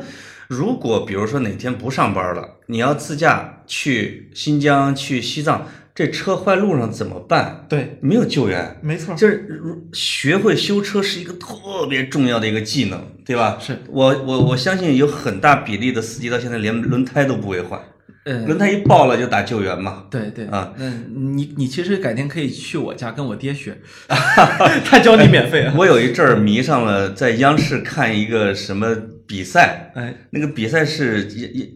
[0.49, 7.67] 如果比如说哪天不上班了，你要自驾去新疆、去西藏，这车坏路上怎么办？
[7.69, 13.59] 对，没有救援，没错，就是如学会修车是一个特别重要的一个技能，对吧？
[13.61, 13.77] 是。
[13.87, 17.79] 我我我相信有很大比例的司机到现在连轮胎都不会换，
[18.25, 20.05] 嗯，轮胎一爆了就打救援嘛。
[20.09, 20.47] 对对。
[20.47, 23.77] 啊，嗯你你其实改天可以去我家跟我爹学，
[24.83, 25.75] 他教你免费啊。
[25.77, 28.97] 我有一阵儿迷上了在央视看一个什么
[29.29, 31.25] 比赛，哎，那个比赛是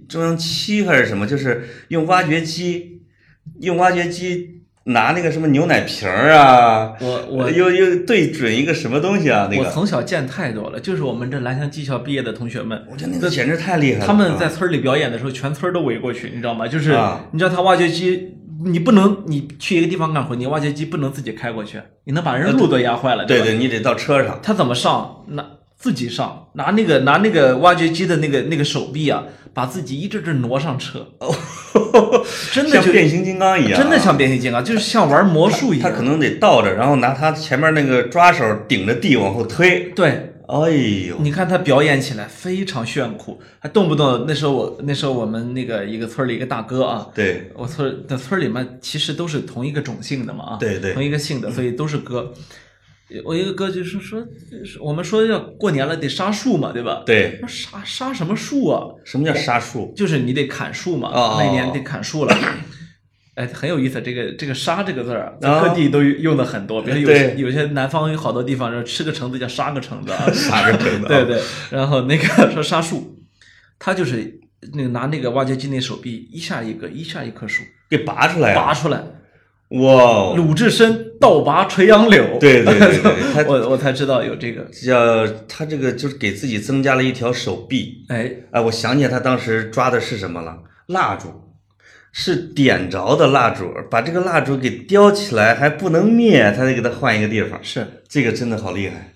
[0.09, 3.03] 中央七还是什么，就是用挖掘机，
[3.61, 14.07] 用挖掘机拿那个什么牛奶瓶儿啊，我我又又对准一个什么东西啊，那个我，从小见太多了，就是我们这蓝翔技校毕业的同学们，我觉得那个简直太厉害了。
[14.07, 16.67] 他们在啊村里表演的时候，全村都围过去，你知道吗？
[16.67, 18.33] 就是啊你知道他挖掘机，
[18.65, 23.27] 你不能你去一个地方干活，你挖掘机不能自己开过去，你能把人路都压坏了，吧？
[23.27, 24.39] 对对，你得到车上。
[24.41, 25.23] 他怎么上？
[25.27, 25.45] 拿
[25.83, 31.05] 自己上，拿那个拿那个挖掘机的那个那个手臂啊，把自己一阵阵挪上车，
[32.53, 35.91] 真的就像变形金刚一样啊，真的像变形金刚，就是像玩魔术一样。
[35.91, 39.91] 他可能得倒着，然后拿他前面那个抓手顶着地往后推。
[39.93, 40.69] 对，哎
[41.09, 52.31] 呦，你看他表演起来非常炫酷，还动不动那时候我那时候我们那个一个村里一个大哥啊，对我村的村里面其实都是同一个种姓的嘛啊，对对同一个姓的，所以都是哥。
[53.23, 54.25] 我一个哥就是说，
[54.79, 57.03] 我们说要过年了得杀树嘛，对吧？
[57.05, 58.87] 对，说杀杀什么树啊？
[59.03, 59.93] 什么叫杀树？
[59.95, 62.35] 就是你得砍树嘛，哦那年得砍树了。
[63.35, 66.83] 哎，很有意思，这个这个“杀”这个字儿啊，在哦各地都用的很多。
[66.83, 71.41] 比如有些有些南方有好多地方，说吃个橙子叫杀个橙子啊， 杀个橙子 啊对对。
[71.71, 73.17] 然后那个说杀树，
[73.79, 74.39] 他就是
[74.73, 78.55] 那个拿那个挖掘机那手臂一下一个一下一棵树给拔出来啊！
[78.67, 79.03] 拔出来，
[79.79, 82.37] 哇，鲁智深倒拔垂杨柳。
[82.39, 84.63] 对对对 对，他我我才知道有这个。
[84.65, 88.05] 叫他这个就是给自己增加了一条手臂。
[88.09, 90.59] 哎，哎，我想起来他当时抓的是什么了？
[90.87, 91.29] 蜡烛，
[92.11, 97.59] 是点着的蜡烛，把这个蜡烛给叼起来还不能灭，他得给他换一个地方。
[97.63, 97.85] 是。
[98.07, 99.13] 这个真的好厉害。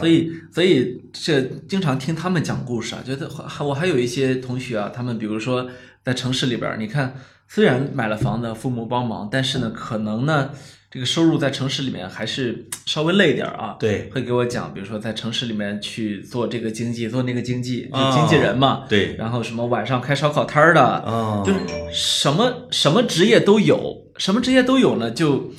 [0.00, 5.68] 所以，所以这经常听他们讲故事啊，觉得还我还有一些同学啊，他们比如说
[6.02, 7.14] 在城市里边儿，你看
[7.54, 10.48] 虽然买了房子，父母帮忙，但是呢，可能呢
[10.90, 13.76] 这个收入在城市里面还是稍微累点儿啊。
[13.78, 18.86] 对会给我讲，比如说在城市里面去做这个经济，做那个经济，就哦经纪人嘛。
[18.88, 21.60] 对，然后什么晚上开烧烤摊儿的，哦，就是
[21.92, 25.52] 什么什么职业都有，什么职业都有呢，就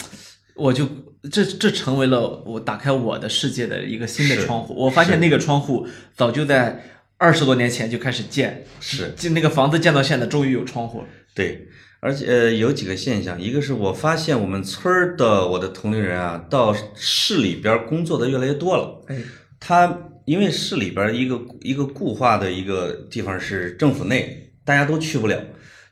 [0.55, 0.89] 我就
[1.31, 4.73] 这这成为了我打开我的世界的一个新的窗户。
[4.73, 6.83] 我发现那个窗户早就在
[7.17, 11.05] 二十多年前就开始建，是就那个房子建到现在，终于有窗户了。
[11.35, 11.67] 对，
[12.03, 19.01] 而且呃有几个现象，一个是我发现我们村儿的我的同龄人啊，到市里边工作的越来越多了。
[19.07, 19.17] 哎，
[19.57, 25.39] 他因为市里边一个一个固化的一个地方是政府内，大家都去不了，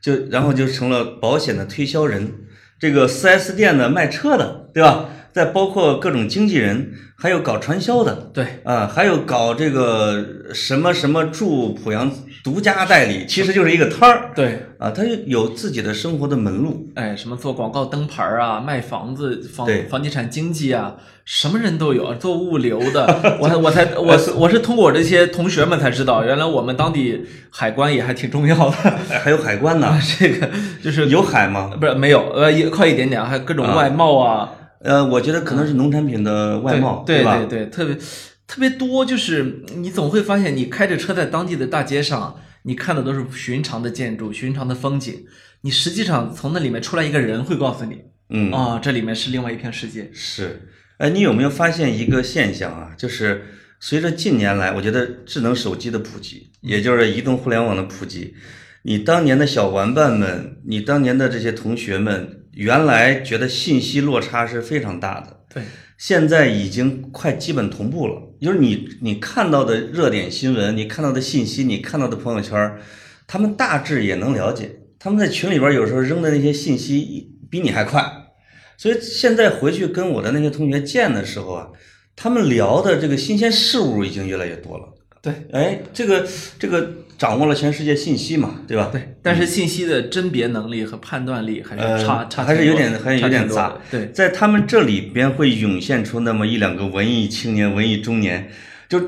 [0.01, 2.29] 就然后就成了保险的推销人，
[2.77, 5.09] 这个 4S 店的卖车的，对吧？
[5.33, 12.11] 再包括各种经纪人，还有搞传销的，对，啊，还有搞这个什么什么驻濮阳
[12.43, 14.31] 独家代理，其实就是一个摊儿。
[14.35, 16.89] 对，啊，他有自己的生活的门路。
[16.95, 28.75] 哎，什么做广告灯牌儿啊，卖房子房房地产经纪啊，什么人都有，做物流的， 我我才我是我是通过我这些同学们才知道，原来我们当地海关也还挺重要的。
[29.09, 30.49] 哎， 还有海关呢， 这个
[30.83, 31.69] 就是有海吗？
[31.79, 34.49] 不是没有，呃，也快一点点，还有各种外贸啊，
[34.83, 37.37] 呃，我觉得可能是农产品的外贸，对吧？
[37.37, 37.95] 对对，特别
[38.47, 45.23] 特别多，就是你总会发现，你开着车在当地的大街上，你看的都是寻常的建筑、寻常的风景，
[45.61, 50.09] 你实际上从那里面出来一个人会告诉你，嗯啊、这里面是另外一片世界。
[50.13, 52.91] 是，哎，你有没有发现一个现象啊？
[52.97, 53.45] 就是
[53.79, 58.35] 随着近年来，我觉得智能手机的普及，也就是移动互联网的普及，
[58.83, 65.63] 你当年的小玩伴们，你当年的这些同学们，原来觉得信息落差是非常大的，对，
[65.97, 68.21] 现在已经快基本同步了。
[68.41, 72.77] 就是你你看到的热点新闻，你看到的信息，你看到的朋友圈，
[73.27, 74.79] 他们大致也能了解。
[74.99, 78.03] 他们在群里边有时候扔的那些信息比你还快，
[78.77, 81.69] 所以现在回去跟我的那些同学见的时候啊，
[82.15, 84.90] 他们聊的这个新鲜事物已经越来越多了。
[85.21, 88.89] 对，哎，这个这个掌握了全世界信息嘛，对吧？
[88.91, 93.77] 对，但是信息的甄别能力和判断力还是呃差、差还是有点还是有点杂。
[93.91, 98.49] 对，在他们这里边会涌现出那么一两个文艺青年、文艺中年，
[98.89, 98.99] 就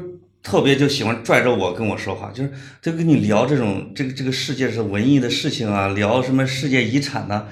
[0.43, 7.47] 特别就喜欢拽着我跟我说话，就是就跟你聊这种这个这个世界是文艺的事情啊，聊什么世界遗产呐、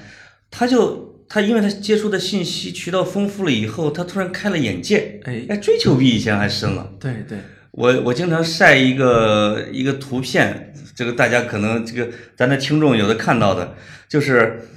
[0.52, 6.92] 他就他因为他接触的信息渠道丰富了以后，他突然开了眼界，哎，哎，追求比以前还深了。
[7.00, 7.40] 对对，
[7.72, 13.76] 我我经常晒一个一个图片，这个大家可能这个咱的听众有的看到的，
[14.10, 14.68] 就是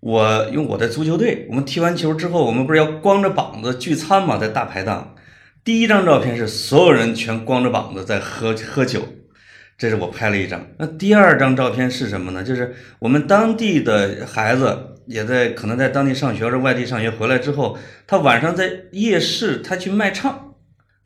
[0.00, 5.14] 我用我的足球队，我们踢完球之后，我们不是要光着膀子聚餐嘛，在大排档。
[5.62, 9.06] 第一张照片是所有人全光着膀子在喝喝酒，
[9.76, 10.66] 这是我拍了一张。
[10.78, 12.42] 那第二张照片是什么呢？
[12.42, 17.76] 就是我们当地的孩子也在可能在当地上学或者外地上学回来之后，
[18.06, 20.47] 他晚上在夜市他去卖唱。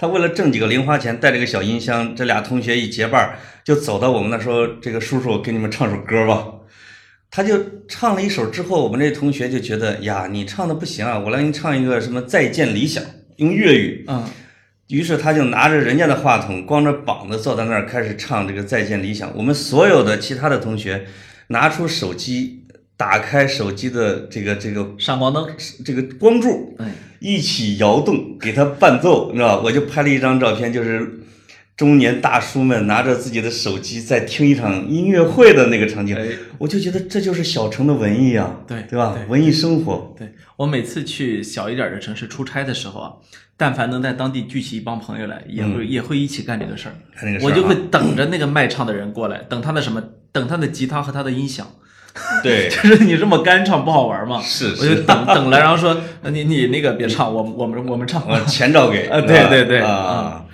[0.02, 6.44] 他为了挣几个零花钱，带着个小音箱，这俩同学一结伴儿就走到我们那说：“这个叔叔，给你们唱首歌吧。”
[7.30, 13.00] 他就唱了一首之后，我们这同学就觉得呀，你唱的不行啊，我来给你唱一个什么《再见理想》，
[13.36, 14.04] 用粤语。
[14.08, 14.24] 嗯，
[14.88, 19.30] 于是他就拿着人家的话筒，光着膀子坐在那儿开始唱这个《再见理想》。
[19.36, 21.06] 我们所有的其他的同学
[21.46, 22.61] 拿出手机，
[23.02, 25.44] 打开手机的这个这个闪光灯，
[25.84, 26.88] 这个光柱，哎，
[27.18, 29.62] 一起摇动，给他伴奏，你知道吧？
[29.64, 31.20] 我就拍了一张照片，就是
[31.76, 36.28] 中年大叔们拿着自己的手机在听一场音乐会的那个场景，哎。
[36.58, 39.16] 我就觉得这就是小城的文艺啊，对对吧？
[39.18, 39.26] 对。
[39.26, 40.32] 文艺生活，对。
[40.56, 43.14] 我每次去小一点的城市出差的时候啊，
[43.56, 46.94] 但凡能在当地聚起一帮朋友来，也会、也会一起干这个事儿。
[47.16, 47.50] 看那个事儿啊。
[47.50, 50.00] 我就会等着那个卖唱的人过来，等他的什么，
[50.30, 51.66] 等他的吉他和他的音响。
[52.42, 54.40] 对， 就是你这么干唱不好玩嘛？
[54.42, 58.26] 是我就等等了，然后说呃你你那个别唱，我我们我们唱。
[58.28, 60.44] 我钱照给， 啊对对对啊，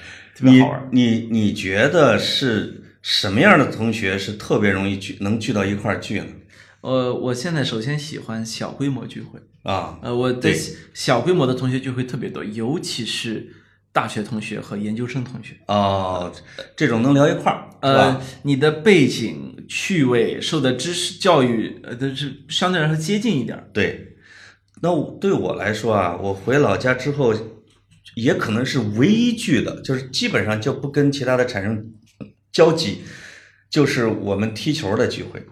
[0.40, 6.26] 你特别好玩你你觉得是什么样的同学是特别容易聚能聚到一块儿聚呢？
[6.80, 10.56] 呃，我现在首先喜欢小规模聚会，啊，呃，我的对
[10.94, 13.48] 小规模的同学聚会特别多，尤其是
[13.92, 15.54] 大学同学和研究生同学。
[15.66, 16.32] 哦，
[16.76, 23.68] 这种能聊一块儿，呃，你的背景、趣味、受的知识教育，呃，都是相对来说接近一点儿。
[23.72, 24.16] 对，
[24.80, 27.34] 那我对我来说啊，我回老家之后，
[28.16, 31.92] 也可能是唯一聚的，就是基本上就不跟其他的产生
[32.50, 33.02] 交集，
[33.70, 35.44] 就是我们踢球的聚会。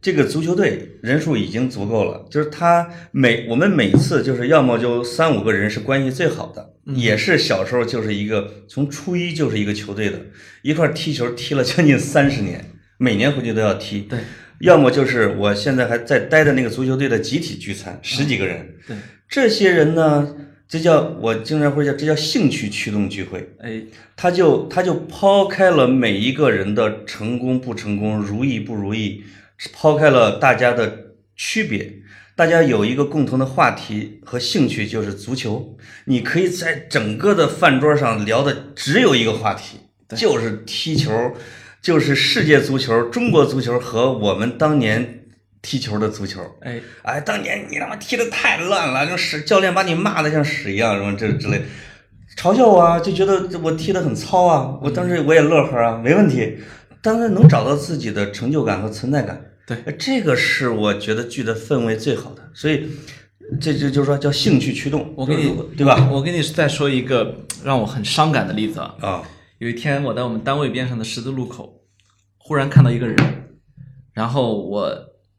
[0.00, 10.20] 这个足球队人数已经足够了，就是他每我们每次就是要么就三五个人是关系最好的，也是小时候就是一个从初一就是一个球队的，
[10.62, 12.71] 一块踢球踢了将近三十年，
[13.02, 14.02] 每年回去都要踢。
[14.02, 14.20] 对
[14.60, 18.76] 要么就是我现在还在待的那个足球队的集体聚餐，十几个人。
[18.86, 18.96] 对，
[19.28, 20.36] 这些人呢，
[20.68, 23.54] 这叫我经常会叫这叫兴趣驱动聚会。
[23.58, 23.82] 哎，
[24.14, 29.24] 他就他就抛开了每一个人的成功不成功、如意不如意，
[29.72, 31.94] 抛开了大家的区别，
[32.36, 35.76] 大家有一个共同的话题和兴趣，就是足球。
[36.04, 39.78] 你可以在整个的饭桌上聊的只有一个话题，
[40.16, 41.10] 就是踢球，
[41.82, 45.24] 就是世界足球、中国足球和我们当年
[45.60, 46.40] 踢球的足球。
[46.60, 51.60] 哎，哎，当年你他妈踢的太烂了，就屎教练把你骂的像屎一样，什么这之类，
[52.36, 56.56] 嘲笑我啊，就觉得我踢的很糙啊，我当时我也乐呵啊，没问题，
[57.02, 62.86] 当然能找到自己的成就感和存在感，对呃，这个是我觉得剧的氛围最好的，所以
[63.60, 66.08] 这就就是说叫兴趣驱动，我给你就是对吧？
[66.12, 68.94] 我给你再说一个让我很伤感的例子啊。
[69.00, 69.22] 啊，
[69.62, 71.84] 有一天我在我们单位边上的十字路口，
[72.36, 73.60] 忽然看到一个人，
[74.12, 74.92] 然后我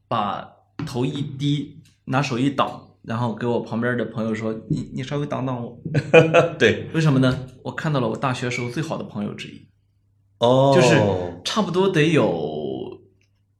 [0.08, 0.48] 把
[0.86, 5.78] 头一低，拿手一挡，然后给我旁边的朋友说：“你你稍微挡挡我。
[6.58, 7.38] 对，”为什么呢？
[7.64, 9.68] 我看到了我大学时候最好的朋友之一，
[10.38, 10.98] 哦，就是
[11.44, 13.02] 差不多得有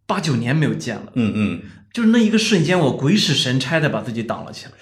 [0.07, 1.63] 八九年没有见了，嗯嗯。
[1.93, 4.73] 就是那一个瞬间，我鬼使神差的把自己挡了起来。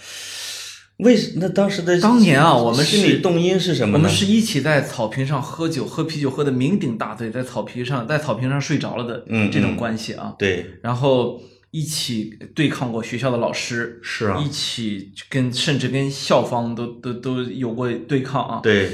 [1.03, 3.99] 为什那当时的当年啊，我们是心理动因是什么呢？
[3.99, 10.35] 我们是一起在草坪上喝酒，喝啤酒，喝的酩酊大醉，在草坪上，在草坪上睡着了的嗯这种嗯关系啊。
[10.39, 11.41] 对，然后
[11.71, 18.91] 一起对抗过学校的老师，是啊一，起跟甚至跟校方都都都有过对抗啊。，对，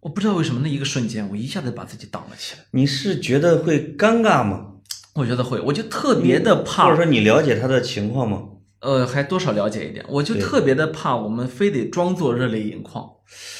[0.00, 2.64] 我不知道为什么那一个瞬间，我一下子把自己挡了起来。
[2.72, 4.72] 你是觉得会尴尬吗？
[5.14, 8.42] 我觉得会，我就特别的怕，或者说你了解他的情况吗？
[8.86, 13.04] 呃，还多少了解一点，我就特别的怕我们非得装作热泪盈眶，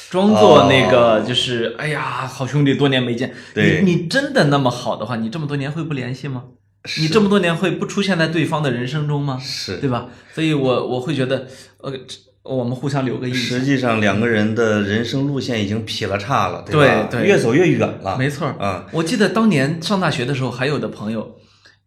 [0.08, 3.34] 装作那个就是，哎呀，好兄弟，多年没见。
[3.56, 6.44] 你你真的那么好的话，你这么多年会不联系吗？
[7.00, 9.36] 你这么多年会不出现在对方的人生中吗？
[9.42, 10.06] 是对吧？
[10.32, 11.48] 所以我我会觉得，
[11.78, 13.58] 呃，这我们互相留个印象。
[13.58, 16.68] 实际上两个人的人生路线已经劈了叉了，吧？
[16.70, 18.16] 对对越走越远了。
[18.16, 21.36] 没错儿啊，我记得当年上大学的时候，还有的朋友，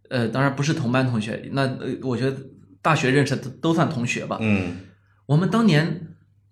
[0.09, 2.35] 呃，当然不是同班同学，那呃，我觉得
[2.81, 4.37] 大学认识的都都算同学吧。
[4.41, 4.77] 嗯，
[5.25, 6.07] 我们当年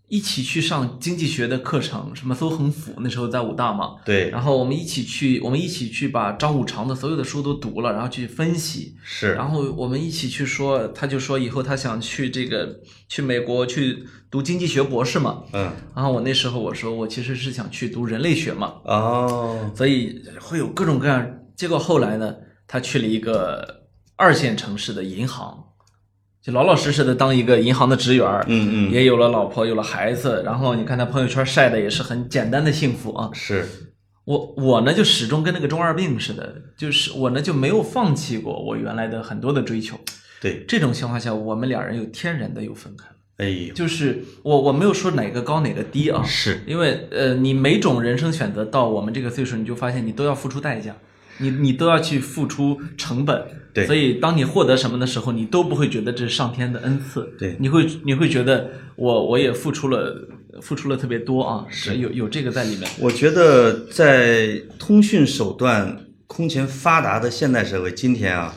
[0.07, 21.29] 一起去上经济学的课程，什么邹恒甫，那时候在武大嘛，对，然后我们一起去，我们一起去把张五常的所有的书都读了，然后去分析，是，然后我们一起去说，他就说以后他想去这个去美国去读经济学博士嘛，嗯，然后我那时候我说我其实是想去读人类学嘛，哦，所以会有各种各样。
[21.57, 22.33] 结果后来呢，
[22.65, 25.65] 他去了一个二线城市的银行，
[26.47, 33.29] 就老老实实的当一个银行的职员儿，嗯嗯，也有了老婆，有了孩子，然后你看他朋友圈晒的也是很简单的幸福啊。
[33.33, 33.67] 是，
[34.23, 39.99] 我我呢就始终跟那个中二病似的，就是我呢就没有放弃过我原来的很多的追求。
[40.39, 43.15] 对，这种情况下，我们俩人有天然的又分开了。
[43.39, 50.95] 哎呦，就是我我没有说哪个高哪个低啊，是，因为呃，你每种人生选择到我们这个岁数，你就发现你都要付出代价，
[51.39, 53.45] 你你都要去付出成本。
[53.77, 57.29] 对所以当你获得什么的时候，你都不会觉得这是上天的恩赐。
[57.37, 60.27] 对你会你会觉得我我也付出了
[60.61, 62.89] 付出了特别多啊，是有有这个在里面。
[62.99, 68.53] 我觉得在通讯手段空前发达的现代社会，今天啊，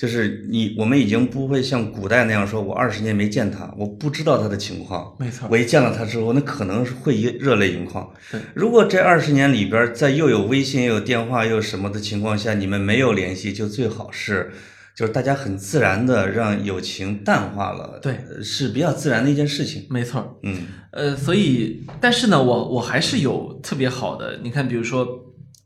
[0.00, 5.14] 就是你我们已经不会像古代那样说，我二十年没见他，我不知道他的情况。
[5.18, 8.10] 没错我一见了他之后，那可能是会一热泪盈眶。
[8.32, 14.50] 对，如果这二十年里边，在又有微信又有电话又有什么的情况下，你们没有联系，就最好是，
[14.96, 17.98] 就是大家很自然的让友情淡化了。
[18.00, 19.86] 对呃，是比较自然的一件事情。
[19.90, 25.06] 没错，嗯，呃，所以但是呢，我我还是有特别好的，你看，比如说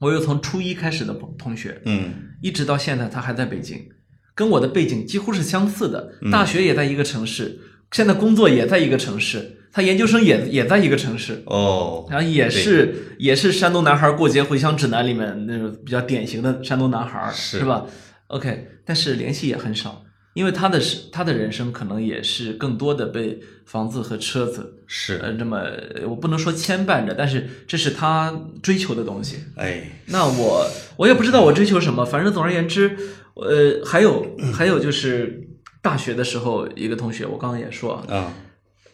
[0.01, 2.13] 我有从初一开始的同学，嗯，
[2.43, 3.79] 一直到现在，他还在北京，
[4.35, 7.59] 跟我的背景几乎是相似的，嗯大学也在一个城市，
[7.93, 17.87] 现在工作也在一个城市，他研究生也也在一个城市，哦，然后也是也是山东男孩过节回乡指南里面那种比较典型的山东男孩，是是吧
[18.29, 20.05] ？OK，但是联系也很少，
[20.35, 25.63] 因为他的是他的人生可能也是更多的被房子和车子是，呃这么
[26.09, 29.37] 我不能说牵绊着，但是这是他追求的东西。
[29.57, 30.67] 哎，那我
[30.97, 32.97] 我也不知道我追求什么，反正总而言之，
[33.35, 35.49] 呃，还有还有就是
[35.83, 38.35] 大学的时候，一个同学，我刚刚也说啊，啊，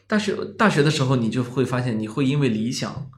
[0.07, 3.11] 大学大学的时候，你就会发现，你会因为理想，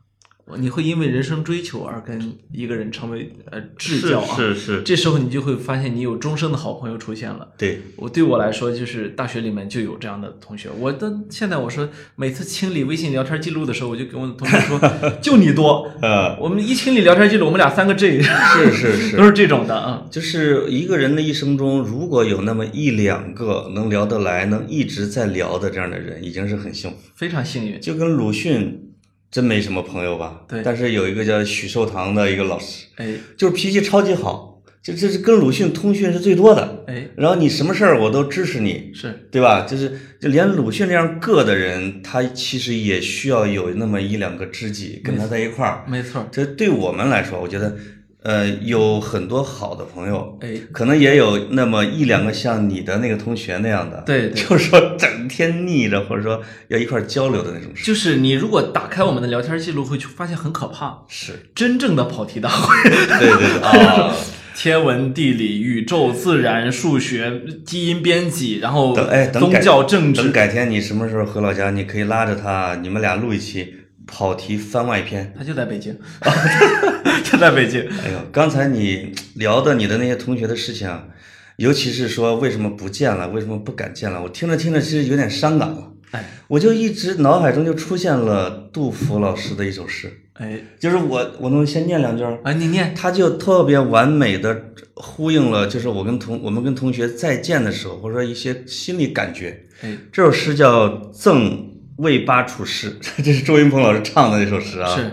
[0.58, 4.36] 你会因为人生追求而跟一个人成为呃至交啊。
[4.36, 7.48] 是是是，这时候你就会发现，你有终生的好朋友出现了。
[7.56, 10.68] 对，我对我来说，就是大学里面就有这样的同学。
[10.78, 14.80] 我的现在我说，每次清理微信聊天记录的时候，我就跟我的同学说，
[15.22, 15.90] 就你多。
[16.00, 20.04] 呃，我们一清理聊天记录，我们俩三个 G，是是是 都是这种的啊。
[20.10, 26.96] 就是一个人的一生中，如果有那么一两个能聊得来、能一直在聊的这样的人，已经是很幸福。
[27.14, 27.80] 非常幸运。
[27.80, 28.91] 就跟鲁迅
[29.32, 30.42] 真没什么朋友吧？
[30.46, 36.84] 对但是有一个叫许寿堂的一个老师，哎就是脾气超级好，就这是跟鲁迅通讯是最多的。
[36.86, 39.62] 哎，然后你什么事儿我都支持你，是对吧？
[39.62, 45.82] 就是就连鲁迅这样个的人，他其实也需要有那么一两个知己跟他在一块儿。
[45.88, 46.28] 没错。
[46.30, 47.74] 这对我们来说，我觉得，
[48.22, 54.42] 呃，有很多好的朋友，哎，可能也有那么一两个像你的那个同学那样的，对对。
[54.42, 57.72] 就是说整天腻着，或者说要一块儿交流的那种。
[57.82, 61.02] 就是你如果打开我们的聊天记录，会去发现很可怕。
[61.08, 64.14] 是，真正的跑题大会，对对对啊，
[64.54, 73.74] 天文、地理、宇宙、自然、数学、基因编辑，然后等哎，等宗教、政治，等改天你什么时候回老家，你可以拉着他，你们俩录一期
[74.14, 75.32] 跑题番外篇。
[75.36, 75.98] 他就在北京，
[77.24, 77.80] 就在北京。
[78.04, 81.08] 哎呦，刚才你聊的你的那些同学的事情啊，
[81.56, 85.88] 尤其是说为什么不见了，为什么不敢见了，我听着听着其实有点伤感了。
[86.10, 99.64] 哎我就一直脑海中就出现了杜甫老师的一首诗，哎就是我我能先念两句儿，哎，你念他就特别完美的呼应了，就是我跟同我们跟同学再见的时候，或者说一些心理感觉。
[99.80, 101.71] 哎这首诗叫《赠
[102.02, 104.94] 为八处诗， 这是周云鹏老师唱的那首诗啊。
[104.94, 105.10] 是，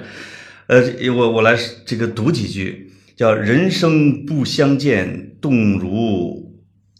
[0.67, 6.59] 呃，我我来这个读几句，叫“人生不相见，动如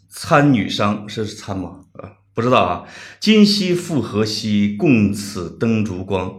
[0.09, 1.81] 参与商”，是参吗？
[1.93, 2.85] 啊，不知道啊。
[3.19, 6.31] 今夕复何夕，共此灯烛光。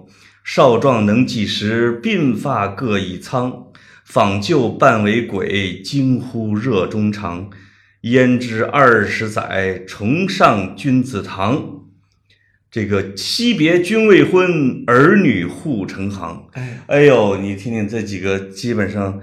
[0.43, 3.67] 少壮能几时，鬓发各已苍。
[4.05, 7.51] 访旧半为鬼，惊呼热衷肠。
[8.03, 11.80] 焉知二十载，重上君子堂。
[12.71, 16.47] 这个惜别君未婚，儿女护成行。
[16.53, 19.21] 哎，哎呦，你听听这几个，基本上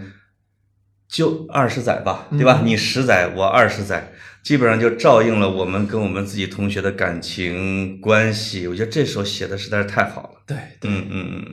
[1.08, 2.62] 就二十载吧，对吧？
[2.66, 4.12] 你十载，我二十载，
[4.44, 8.68] 基本上就照应了我们跟我们自己同学的感情关系。
[8.68, 10.42] 我觉得这首写的实在是太好了。
[10.46, 11.46] 对，嗯嗯嗯。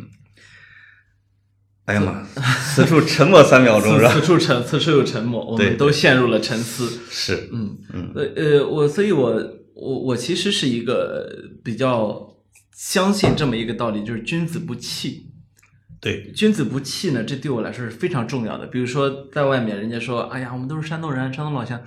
[1.85, 2.27] 哎呀妈，
[2.75, 4.11] 此处沉默三秒钟是吧？
[4.15, 7.03] 此处沉，此处有沉默，我们都陷入了沉思。
[7.11, 9.41] 是，嗯嗯，呃呃，我所以我
[9.75, 11.29] 我我其实是一个
[11.63, 12.37] 比较
[12.75, 15.31] 相信这么一个道理，就是君子不器。
[16.01, 18.67] 对，君子不器呢，这对我来说是非常重要的。
[18.67, 21.81] 比如说在外面，人家说，哎呀，我们都是山东人，山东老乡，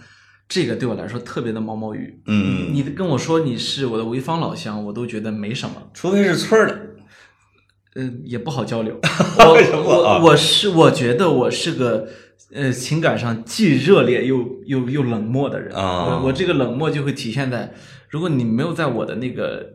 [0.49, 2.19] 这个对我来说特别的毛毛雨。
[2.25, 5.89] 嗯，你跟我说你是我的潍坊老乡，我都觉得没什么。
[5.93, 6.81] 除非是村儿的。
[7.95, 8.99] 嗯，也不好交流。
[9.37, 12.07] 我我我是我觉得我是个
[12.53, 16.05] 呃情感上既热烈又又又冷漠的人啊。
[16.05, 17.73] 我我这个冷漠就会体现在，
[18.09, 19.73] 如果你没有在我的那个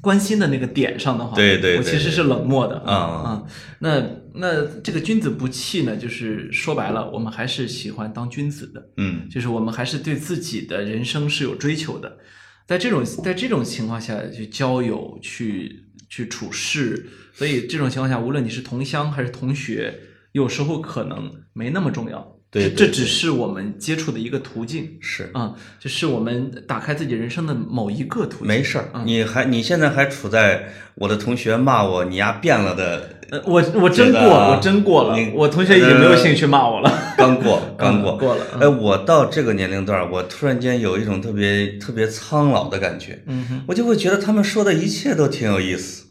[0.00, 3.42] 关心的那个点上的话，对对，我其实是冷漠的啊啊。
[3.80, 4.02] 那
[4.34, 8.90] 那这个君子不器呢，就是说白了，我们还是喜欢当君子的。
[8.96, 12.18] 嗯，就是我们还是对自己的人生是有追求的。
[12.66, 15.84] 在这种在这种情况下去交友去。
[16.10, 19.94] 去处事，所以这种情况下，无论你是同乡还是同学，
[20.38, 22.34] 有时候可能没那么重要。
[22.50, 24.96] 对，这只是我们接触的一个途径。
[25.02, 28.46] 是啊，就是我们打开自己人生的某一个途径。
[28.46, 33.18] 没事儿，你还你现在还处在我的同学骂我你丫变了的。
[33.30, 35.14] 呃，我我真过，我真过了。
[35.34, 36.90] 我同学已经没有兴趣骂我了。
[37.18, 38.42] 刚过， 刚过，过了。
[38.58, 43.22] 哎，我到这个年龄段，我突然间有一种特别特别苍老的感觉。
[43.26, 46.06] 嗯哼，我就会觉得他们说的一切都挺有意思。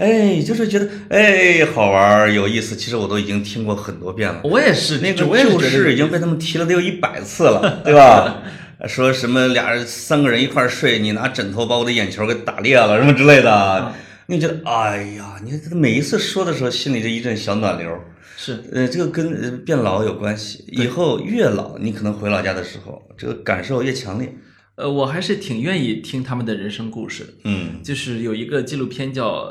[0.00, 4.40] 哎，就是觉得哎好玩有意思，其实我都已经听过很多遍了。
[4.44, 8.42] 我也是，那个旧事已经被他们提了得有一百次了， 对吧？
[8.88, 13.92] 说什么俩人三个人一块睡，你拿枕头把我的眼球给打裂了，什么之类的。
[14.24, 17.94] 你觉得哎呀，你每一次说的时候，心里就一阵小暖流。
[18.38, 20.64] 是，呃，这个跟变老有关系。
[20.68, 24.34] 以后越老，你可能回老家的时候，这个感受越强烈。
[24.76, 27.34] 呃，我还是挺愿意听他们的人生故事。
[27.44, 29.44] 嗯，就是有一个纪录片叫。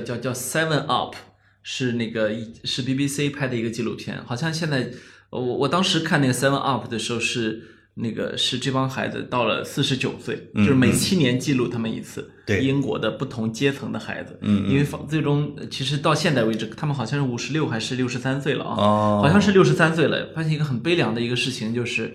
[0.00, 1.14] 叫叫 Seven Up，
[1.62, 2.30] 是那个
[2.64, 4.90] 是 BBC 拍的一个纪录片，好像现在
[5.30, 7.62] 我我当时看那个 Seven Up 的时候是
[7.94, 12.64] 那个是这帮孩子到了四十九岁，就是每七年记录他们一次，对。
[12.64, 22.14] 英国的不同阶层的孩子，嗯，因为最终其实到现在为止，他们好像是五十六还是六十三岁了啊，哦，好像是六十三岁了，发现一个很悲凉的一个事情就是。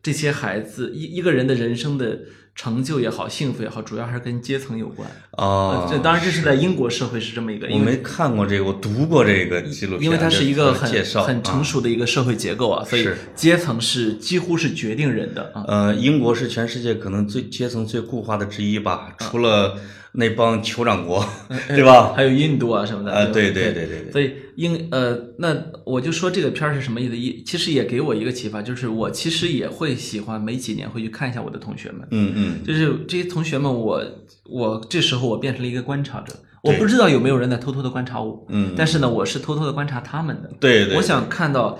[0.00, 2.20] 这些孩子一一个人的人生的
[2.58, 5.86] 成就也好，幸福也好，主要还是跟阶层有关啊。
[5.88, 7.68] 这当然这是在英国社会是这么一个。
[7.70, 10.90] 我没看过这个，我读过这个纪录片，因为它是一个很
[11.22, 15.64] 很成熟的一个社会结构啊，所以阶层是几乎是决定人的啊。
[15.68, 19.78] 呃，英国是全世界可能最阶层最固化的之一吧，除了。
[20.10, 21.24] 那帮酋长国，
[21.68, 22.14] 对吧？
[22.16, 23.12] 还有印度啊什么的。
[23.12, 24.10] 啊，对对对对对。
[24.10, 25.54] 所以英呃，那
[25.84, 27.16] 我就说这个片儿是什么意思？
[27.16, 32.00] 一其实也给我一个启发，就是我其实也会喜欢每几年会去看一下我的同学们。
[32.10, 32.47] 嗯嗯。
[32.64, 34.02] 就是这些同学们，我
[34.48, 38.46] 我这时候我变成了一个观察者，我不知道有没有人在偷偷的观察我。
[38.48, 38.74] 嗯。
[38.76, 40.50] 但是呢，我是偷偷的观察他们的。
[40.60, 40.96] 对对。
[40.96, 41.78] 我想看到，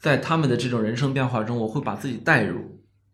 [0.00, 2.60] 在他们的这种人生变化中，我会把自己带入。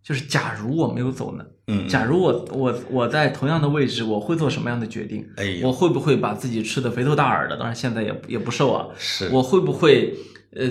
[0.00, 1.44] 就是假如我没有走呢？
[1.66, 5.22] 嗯，假如我我我在同样的位置，我会做什么样的决定？
[5.36, 7.58] 哎，我会不会把自己吃的肥头大耳的？
[7.58, 8.86] 当然现在也也不瘦啊。
[8.96, 10.14] 是，我会不会
[10.56, 10.66] 呃，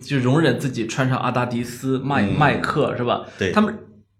[0.00, 3.26] 就容忍自己穿上阿达迪斯、迈迈克是吧？
[3.36, 3.76] 对，他们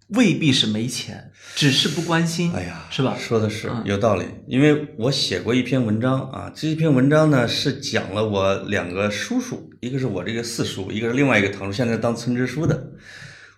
[0.08, 2.52] 未必是没钱，只是不关心。
[2.52, 3.16] 哎呀，是吧？
[3.18, 12.92] 说的是有道理，因为我写过一篇文章啊，这一篇文章呢是讲了我两个叔叔，一个是我这个四叔，一个是另外一个堂叔，现在当村支书的。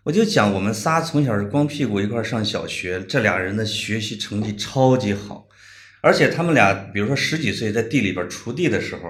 [0.05, 5.47] 我就讲我们仨从小是光屁股一块上小学，这俩人的学习成绩超级好，
[6.01, 9.03] 而且他们俩，比如说十几岁在地里边锄地的时候，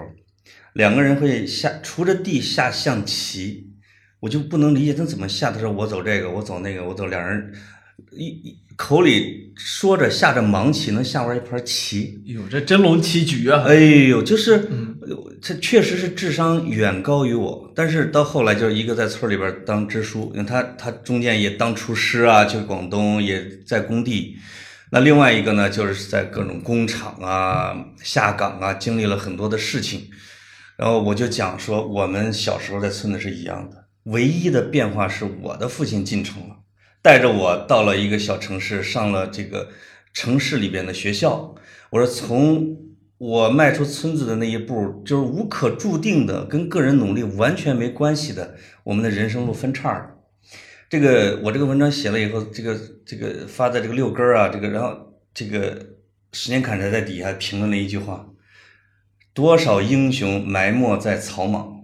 [0.72, 3.67] 两个人会下锄着地下象棋，
[4.20, 5.50] 我就不能理解他怎么下。
[5.50, 7.52] 他说我走这个，我走那个，我走，两人
[8.12, 12.22] 一一口里说着下着盲棋，能下完一盘棋。
[12.26, 13.64] 哟，这真龙棋局啊！
[13.66, 14.68] 哎呦，就是。
[15.40, 24.36] 这确实是智商远高于我，但是到后来就是一个在村里边当支书，因为他他中间也当厨师啊，去广东也在工地，
[24.90, 30.10] 那另外一个呢，就是在各种工厂啊、下岗啊，经历了很多的事情。
[30.76, 33.77] 然后我就讲说，我们小时候在村子是一样的，
[34.08, 36.56] 唯一的变化是我的父亲进城了，
[37.02, 39.68] 带着我到了一个小城市，上了这个
[40.12, 41.54] 城市里边的学校。
[41.90, 42.76] 我说，从
[43.18, 50.14] 我迈出村子的那一步，就是无可注定的，跟个人努力完全没关系的，我们的人生路分叉了。
[50.88, 54.96] 这个我这个文章写了以后，这个这个发在这个六根儿啊，这个然后
[55.34, 55.86] 这个
[56.32, 58.26] 十年砍柴在底下评论了一句话：
[59.34, 61.77] 多少英雄埋没在草莽。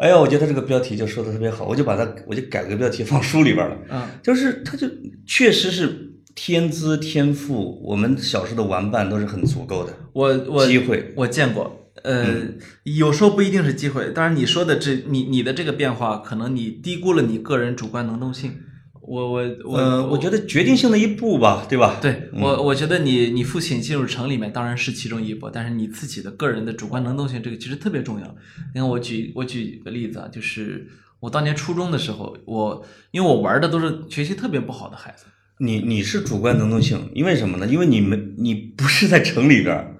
[0.00, 3.76] 哎呀，我觉得这个标题就说的特别好，我就把它我就改了个标题放书里边了。
[3.90, 4.88] 嗯，就是他就
[5.26, 9.94] 确实是天资天赋，我们小时候的玩伴都是很足够的。
[10.14, 12.26] 我我机会我见过，呃，
[12.84, 14.10] 有时候不一定是机会。
[14.10, 18.54] 当然你说的这你你的这个变化，可能你低估了你个人主观能动性。
[19.10, 21.98] 我我我呃，我觉得决定性的一步吧，对吧？
[22.00, 28.26] 对我，我觉得你你父亲进入城里面当然是其中一步，但是你自己的个人的主观能动性这个其实特别重要。
[28.72, 30.86] 你看，我举我举个例子啊，就是
[31.18, 35.24] 我当年初中的时候，我因为我玩的都是学习特别不好的孩子，
[35.58, 37.66] 你你是主观能动性，因为什么呢？
[37.66, 39.96] 因为你没你不是在城里边儿，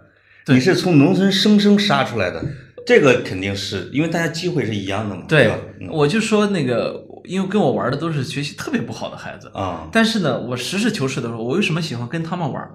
[0.46, 2.44] 你是从农村生生杀出来的，
[2.86, 5.58] 这个肯定是因为大家机会是一样的嘛，对吧？
[5.90, 12.70] 我就说那个，因为跟我玩的都是学习特别不好的孩子啊，但是呢，我实事求是的说，我为什么喜欢跟他们玩？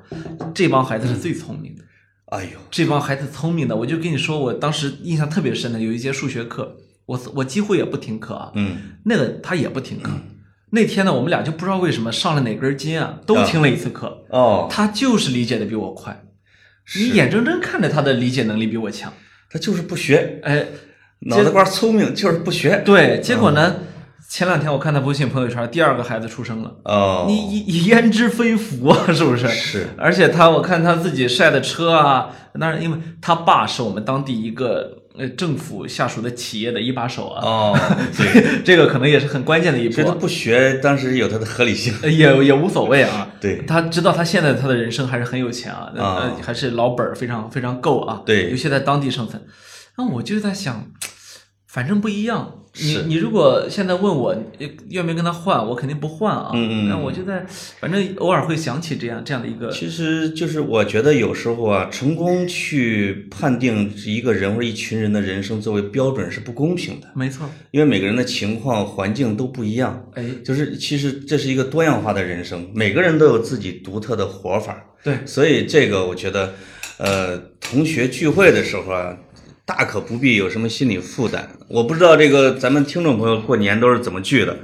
[0.53, 1.83] 这帮孩子是最聪明的。
[2.27, 6.75] 哎呦，这帮孩子聪明的，我就跟你说，我当时印象特别深的有一节数学课，
[7.05, 10.09] 我我几乎也不听课啊，嗯，那个他也不听课。
[10.71, 14.25] 那天呢，我们俩就不知道为什么上了哪根筋啊，都听了一次课。
[14.29, 16.25] 哦，他就是理解的比我快，
[16.97, 19.13] 你眼睁睁看着他的理解能力比我强，
[19.49, 20.65] 他就是不学，哎，
[21.19, 22.81] 脑袋瓜聪明就是不学。
[22.83, 23.75] 对，结果呢？
[24.27, 26.75] 前两天我看他微信朋友圈，第二个孩子出生了。
[26.83, 27.33] 哦，你
[27.67, 29.05] 你焉知非福啊？
[29.13, 29.47] 是不是？
[29.47, 29.87] 是。
[29.97, 37.45] 而且他，我看他自己晒的车啊，那是，因为他爸是我们当地一个呃政府下属的企业的一把手啊。
[37.45, 37.79] 哦，
[38.17, 39.95] 对，这个可能也是很关键的一步。
[39.95, 41.93] 觉得不学，当时有他的合理性。
[42.03, 43.29] 也也无所谓啊。
[43.39, 43.63] 对。
[43.67, 48.21] 他知道他现在他的人生还是很有钱啊，呃，还是老本儿非常非常够啊。
[48.25, 48.49] 对。
[48.49, 49.41] 尤其在当地生存，
[49.97, 50.87] 那我就在想。
[51.67, 54.35] 反正不一样，你你如果现在问我
[54.89, 56.51] 愿不愿意跟他换，我肯定不换啊。
[56.53, 56.89] 嗯嗯。
[56.89, 57.45] 那我就在，
[57.79, 59.71] 反正偶尔会想起这样这样的一个。
[59.71, 67.07] 其实就是我觉得有时候啊，成功去判定一个人或者一群人的人生作为标准是不公平的。
[67.15, 67.49] 没错。
[67.71, 70.05] 因为每个人的情况环境都不一样。
[70.13, 70.25] 哎。
[70.43, 74.85] 就是其实这是一个多样化的人生，每个人都有自己独特的活法。
[75.01, 75.19] 对。
[75.25, 76.53] 所以这个我觉得，
[76.97, 79.17] 呃，同学聚会的时候啊。
[79.65, 81.49] 大可不必有什么心理负担。
[81.67, 84.55] 我不知道这个咱们听众朋友过年都是怎么聚的，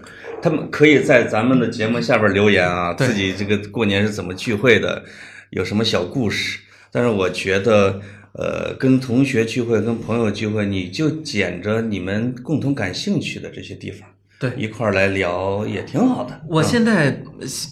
[0.41, 5.03] 他们可以在咱们的节目下边留言啊，自己这个过年是怎么聚会的，
[5.49, 6.59] 有什么小故事。
[6.91, 7.99] 但是我觉得，
[8.33, 14.07] 呃，跟同学聚会、跟朋友聚会，你就捡着你们共同感兴趣的这些地方。
[14.41, 16.41] 对，一块儿来聊也挺好的。
[16.49, 17.23] 我现在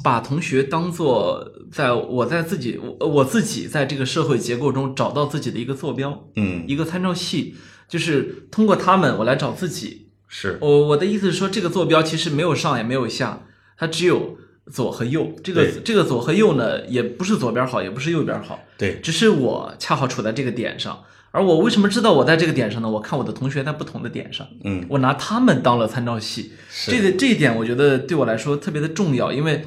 [0.03, 7.55] 把同学当做在我在自己我我自己在这个社会结构中找到自己的一个坐标，嗯，一个参照系，
[7.87, 10.11] 就是通过他们我来找自己。
[10.27, 14.37] 是我我的意思是说，这个坐标其实没有上也没有下，它只有
[14.71, 15.33] 左和右。
[15.43, 21.03] 这个这个左和右呢，也不是左边好，也不是右边好，对，只是我恰好处在这个点上。
[21.31, 22.89] 而我为什么知道我在这个点上呢？
[22.89, 26.53] 我看我的同学在不同的点上，嗯，我拿他们当了参照系，
[26.87, 29.63] 这个这一点我觉得对我来说特别的重要，因为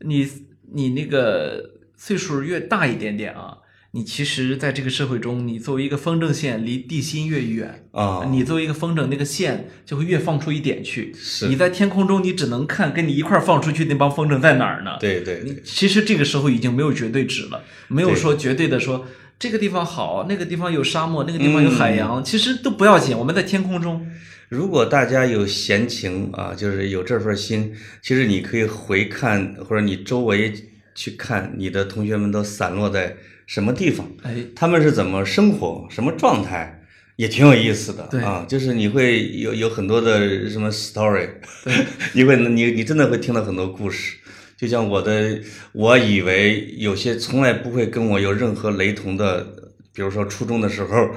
[0.00, 0.26] 你
[0.72, 3.58] 你那个岁数越大一点点啊，
[3.90, 11.14] 你其实在这个社会中，你作为一个风筝线离地心越远啊，你作为一个风筝，那个线就会越放出一点去。
[11.14, 14.92] 是，你在天空中，你只能看跟你一块放出去那帮风筝在哪儿呢？
[14.98, 19.06] 对对，其实这个时候已经没有绝对值了，没有说绝对的说。
[19.42, 23.18] 这个地方好，那个地方有沙漠，那个地方有海洋，其实都不要紧。
[23.18, 24.06] 我们在天空中，
[24.48, 30.54] 如果大家有闲情啊，就是有这份心，其实你可以回看，或者你周围
[30.94, 36.80] 去看，你的同学们都散落在什么地方，哎，他们是怎么生活，什么状态，
[37.16, 38.04] 也挺有意思的。
[38.24, 41.28] 啊，就是你会有有很多的什么 story，
[42.14, 44.18] 你会你你真的会听到很多故事。
[44.62, 45.40] 就像我的，
[45.72, 49.44] 我以为有些从来不会跟我有任何雷同的，
[49.92, 51.10] 比如说初中的时候，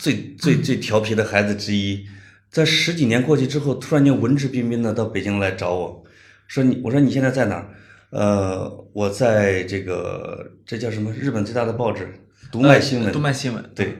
[0.00, 2.04] 最最最调皮的孩子之一，
[2.50, 6.04] 在十几年过去之后，突然间文质彬彬的到北京来找我，
[6.48, 7.68] 说你，我说你现在在哪儿？
[8.10, 11.12] 呃，我在这个这叫什么？
[11.12, 12.02] 日本最大的报纸
[12.50, 13.10] 《读卖新闻》。
[13.12, 13.64] 读卖新闻。
[13.72, 13.94] 对。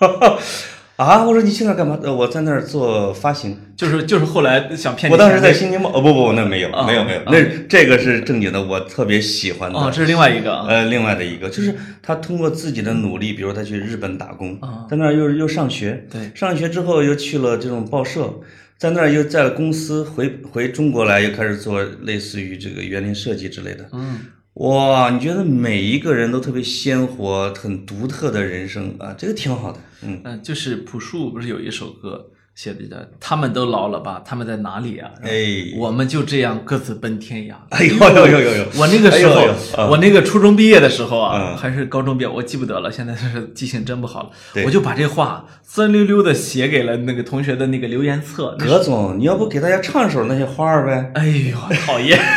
[1.02, 1.98] 啊，我说你去那儿干嘛？
[2.02, 3.56] 呃，我在那儿做发行。
[3.74, 9.78] 就是就是后来想骗你我当时在新京报，哦不不，那没有啊没有没有，啊那这个是正经的，我特别喜欢的。
[9.78, 10.66] 哦，这是另外一个啊。
[10.68, 18.30] 呃，另外的一个就是他通过自己的努力，比如他去日本打工啊，在那儿又又上学，对上学之后又去了这种报社，
[18.76, 23.88] 在那儿又在了公司，回回中国来又开始做类似于这个园林设计之类的。
[23.92, 24.18] 嗯，
[24.54, 29.78] 哇，你觉得每一个人都特别鲜活、很独特的人生啊，这个挺好的。
[30.02, 37.54] 嗯，嗯，就是朴树不是有一首歌写的叫“他们都老了吧，他们在哪里啊？”哎，我们就这样各自奔天涯。
[37.70, 44.30] 哎呦呦呦呦呦，我那个时候，哎呦呦啊我那个初中毕业的时候啊，嗯还是高中毕业，我记不得了，现在是记性真不好了。
[44.66, 48.56] 我就把这话酸溜溜的写给了那个同学的那个留言册。
[48.58, 51.12] 那葛总，你要不给大家唱首那些花儿呗？
[51.14, 52.18] 哎呦，讨厌！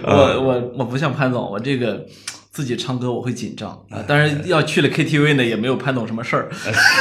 [0.02, 2.04] 我我我不像潘总，我这个
[2.50, 4.02] 自己唱歌我会紧张啊。
[4.06, 6.48] 当然要去了 KTV 呢，也没有潘总什么事儿，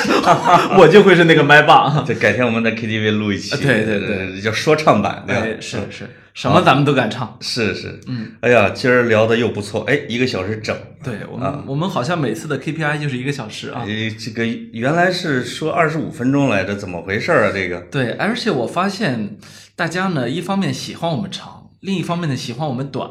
[0.77, 2.03] 我就会是那个麦霸。
[2.07, 7.37] 这改天我们在 KTV 录一期，对对对呃，叫说唱版，对是是，什么咱们都敢唱。
[7.41, 10.75] 是是，嗯，哎呀，今儿聊的又不错，哎，一个小时整。
[11.03, 13.83] 对我们，我们好像每次的 KPI 就是一个小时啊。
[13.87, 17.51] 哎，这个原来是说二十五分钟来着，怎么回事啊？
[17.53, 19.37] 这个，对，而且我发现
[19.75, 23.09] 大家呢，一方面喜欢我们长，另一方面呢喜欢我们短。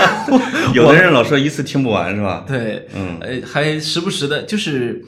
[0.74, 2.44] 有的人老说一次听不完是吧？
[2.46, 5.04] 对，嗯，呃，还时不时的，就是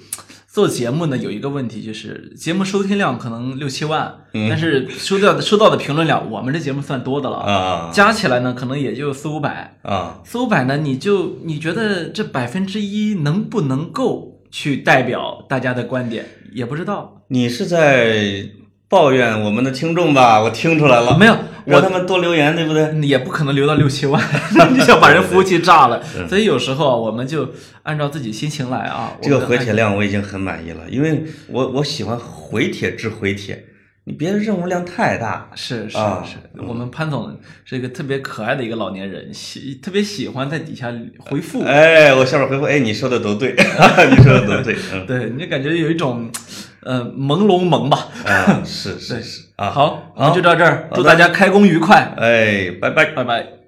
[0.47, 4.15] 做节目呢，有一个问题就是节目收听量可能六七万，
[4.49, 17.23] 但是收到的收到的评论量，我们这节目算多的了啊加起来呢可能也就四五百，啊，四五百呢，你就你觉得这百分之一能不能够去代表大家的观点，也不知道。
[17.29, 18.49] 你是在
[18.89, 20.41] 抱怨我们的听众吧？
[20.41, 23.07] 我听出来了，没有，我让他们多留言，对不对？
[23.07, 24.23] 也不可能留到六七万，
[24.73, 26.03] 你想把人服务器炸了。
[26.29, 27.49] 所以有时候我们就
[27.83, 29.17] 按照自己心情来啊。
[29.23, 33.65] 这个回帖量我已经很满意了，因为我我喜欢回帖之回帖，
[34.05, 35.51] 你别任务量太大。
[35.55, 36.37] 是是啊是，
[36.67, 37.35] 我们潘总
[37.65, 41.63] 是一个特别可爱的一个老年人，喜特别喜欢在底下回复。
[41.65, 43.55] 哎，我下面回复，哎，你说的都对，
[44.11, 46.31] 你说的都对，嗯，对，你就感觉有一种
[46.83, 48.09] 呃朦胧萌吧。
[48.27, 53.07] 啊，是是是啊，好，我们就到这儿，祝大家开工愉快，哎，拜拜。
[53.13, 53.64] 拜拜。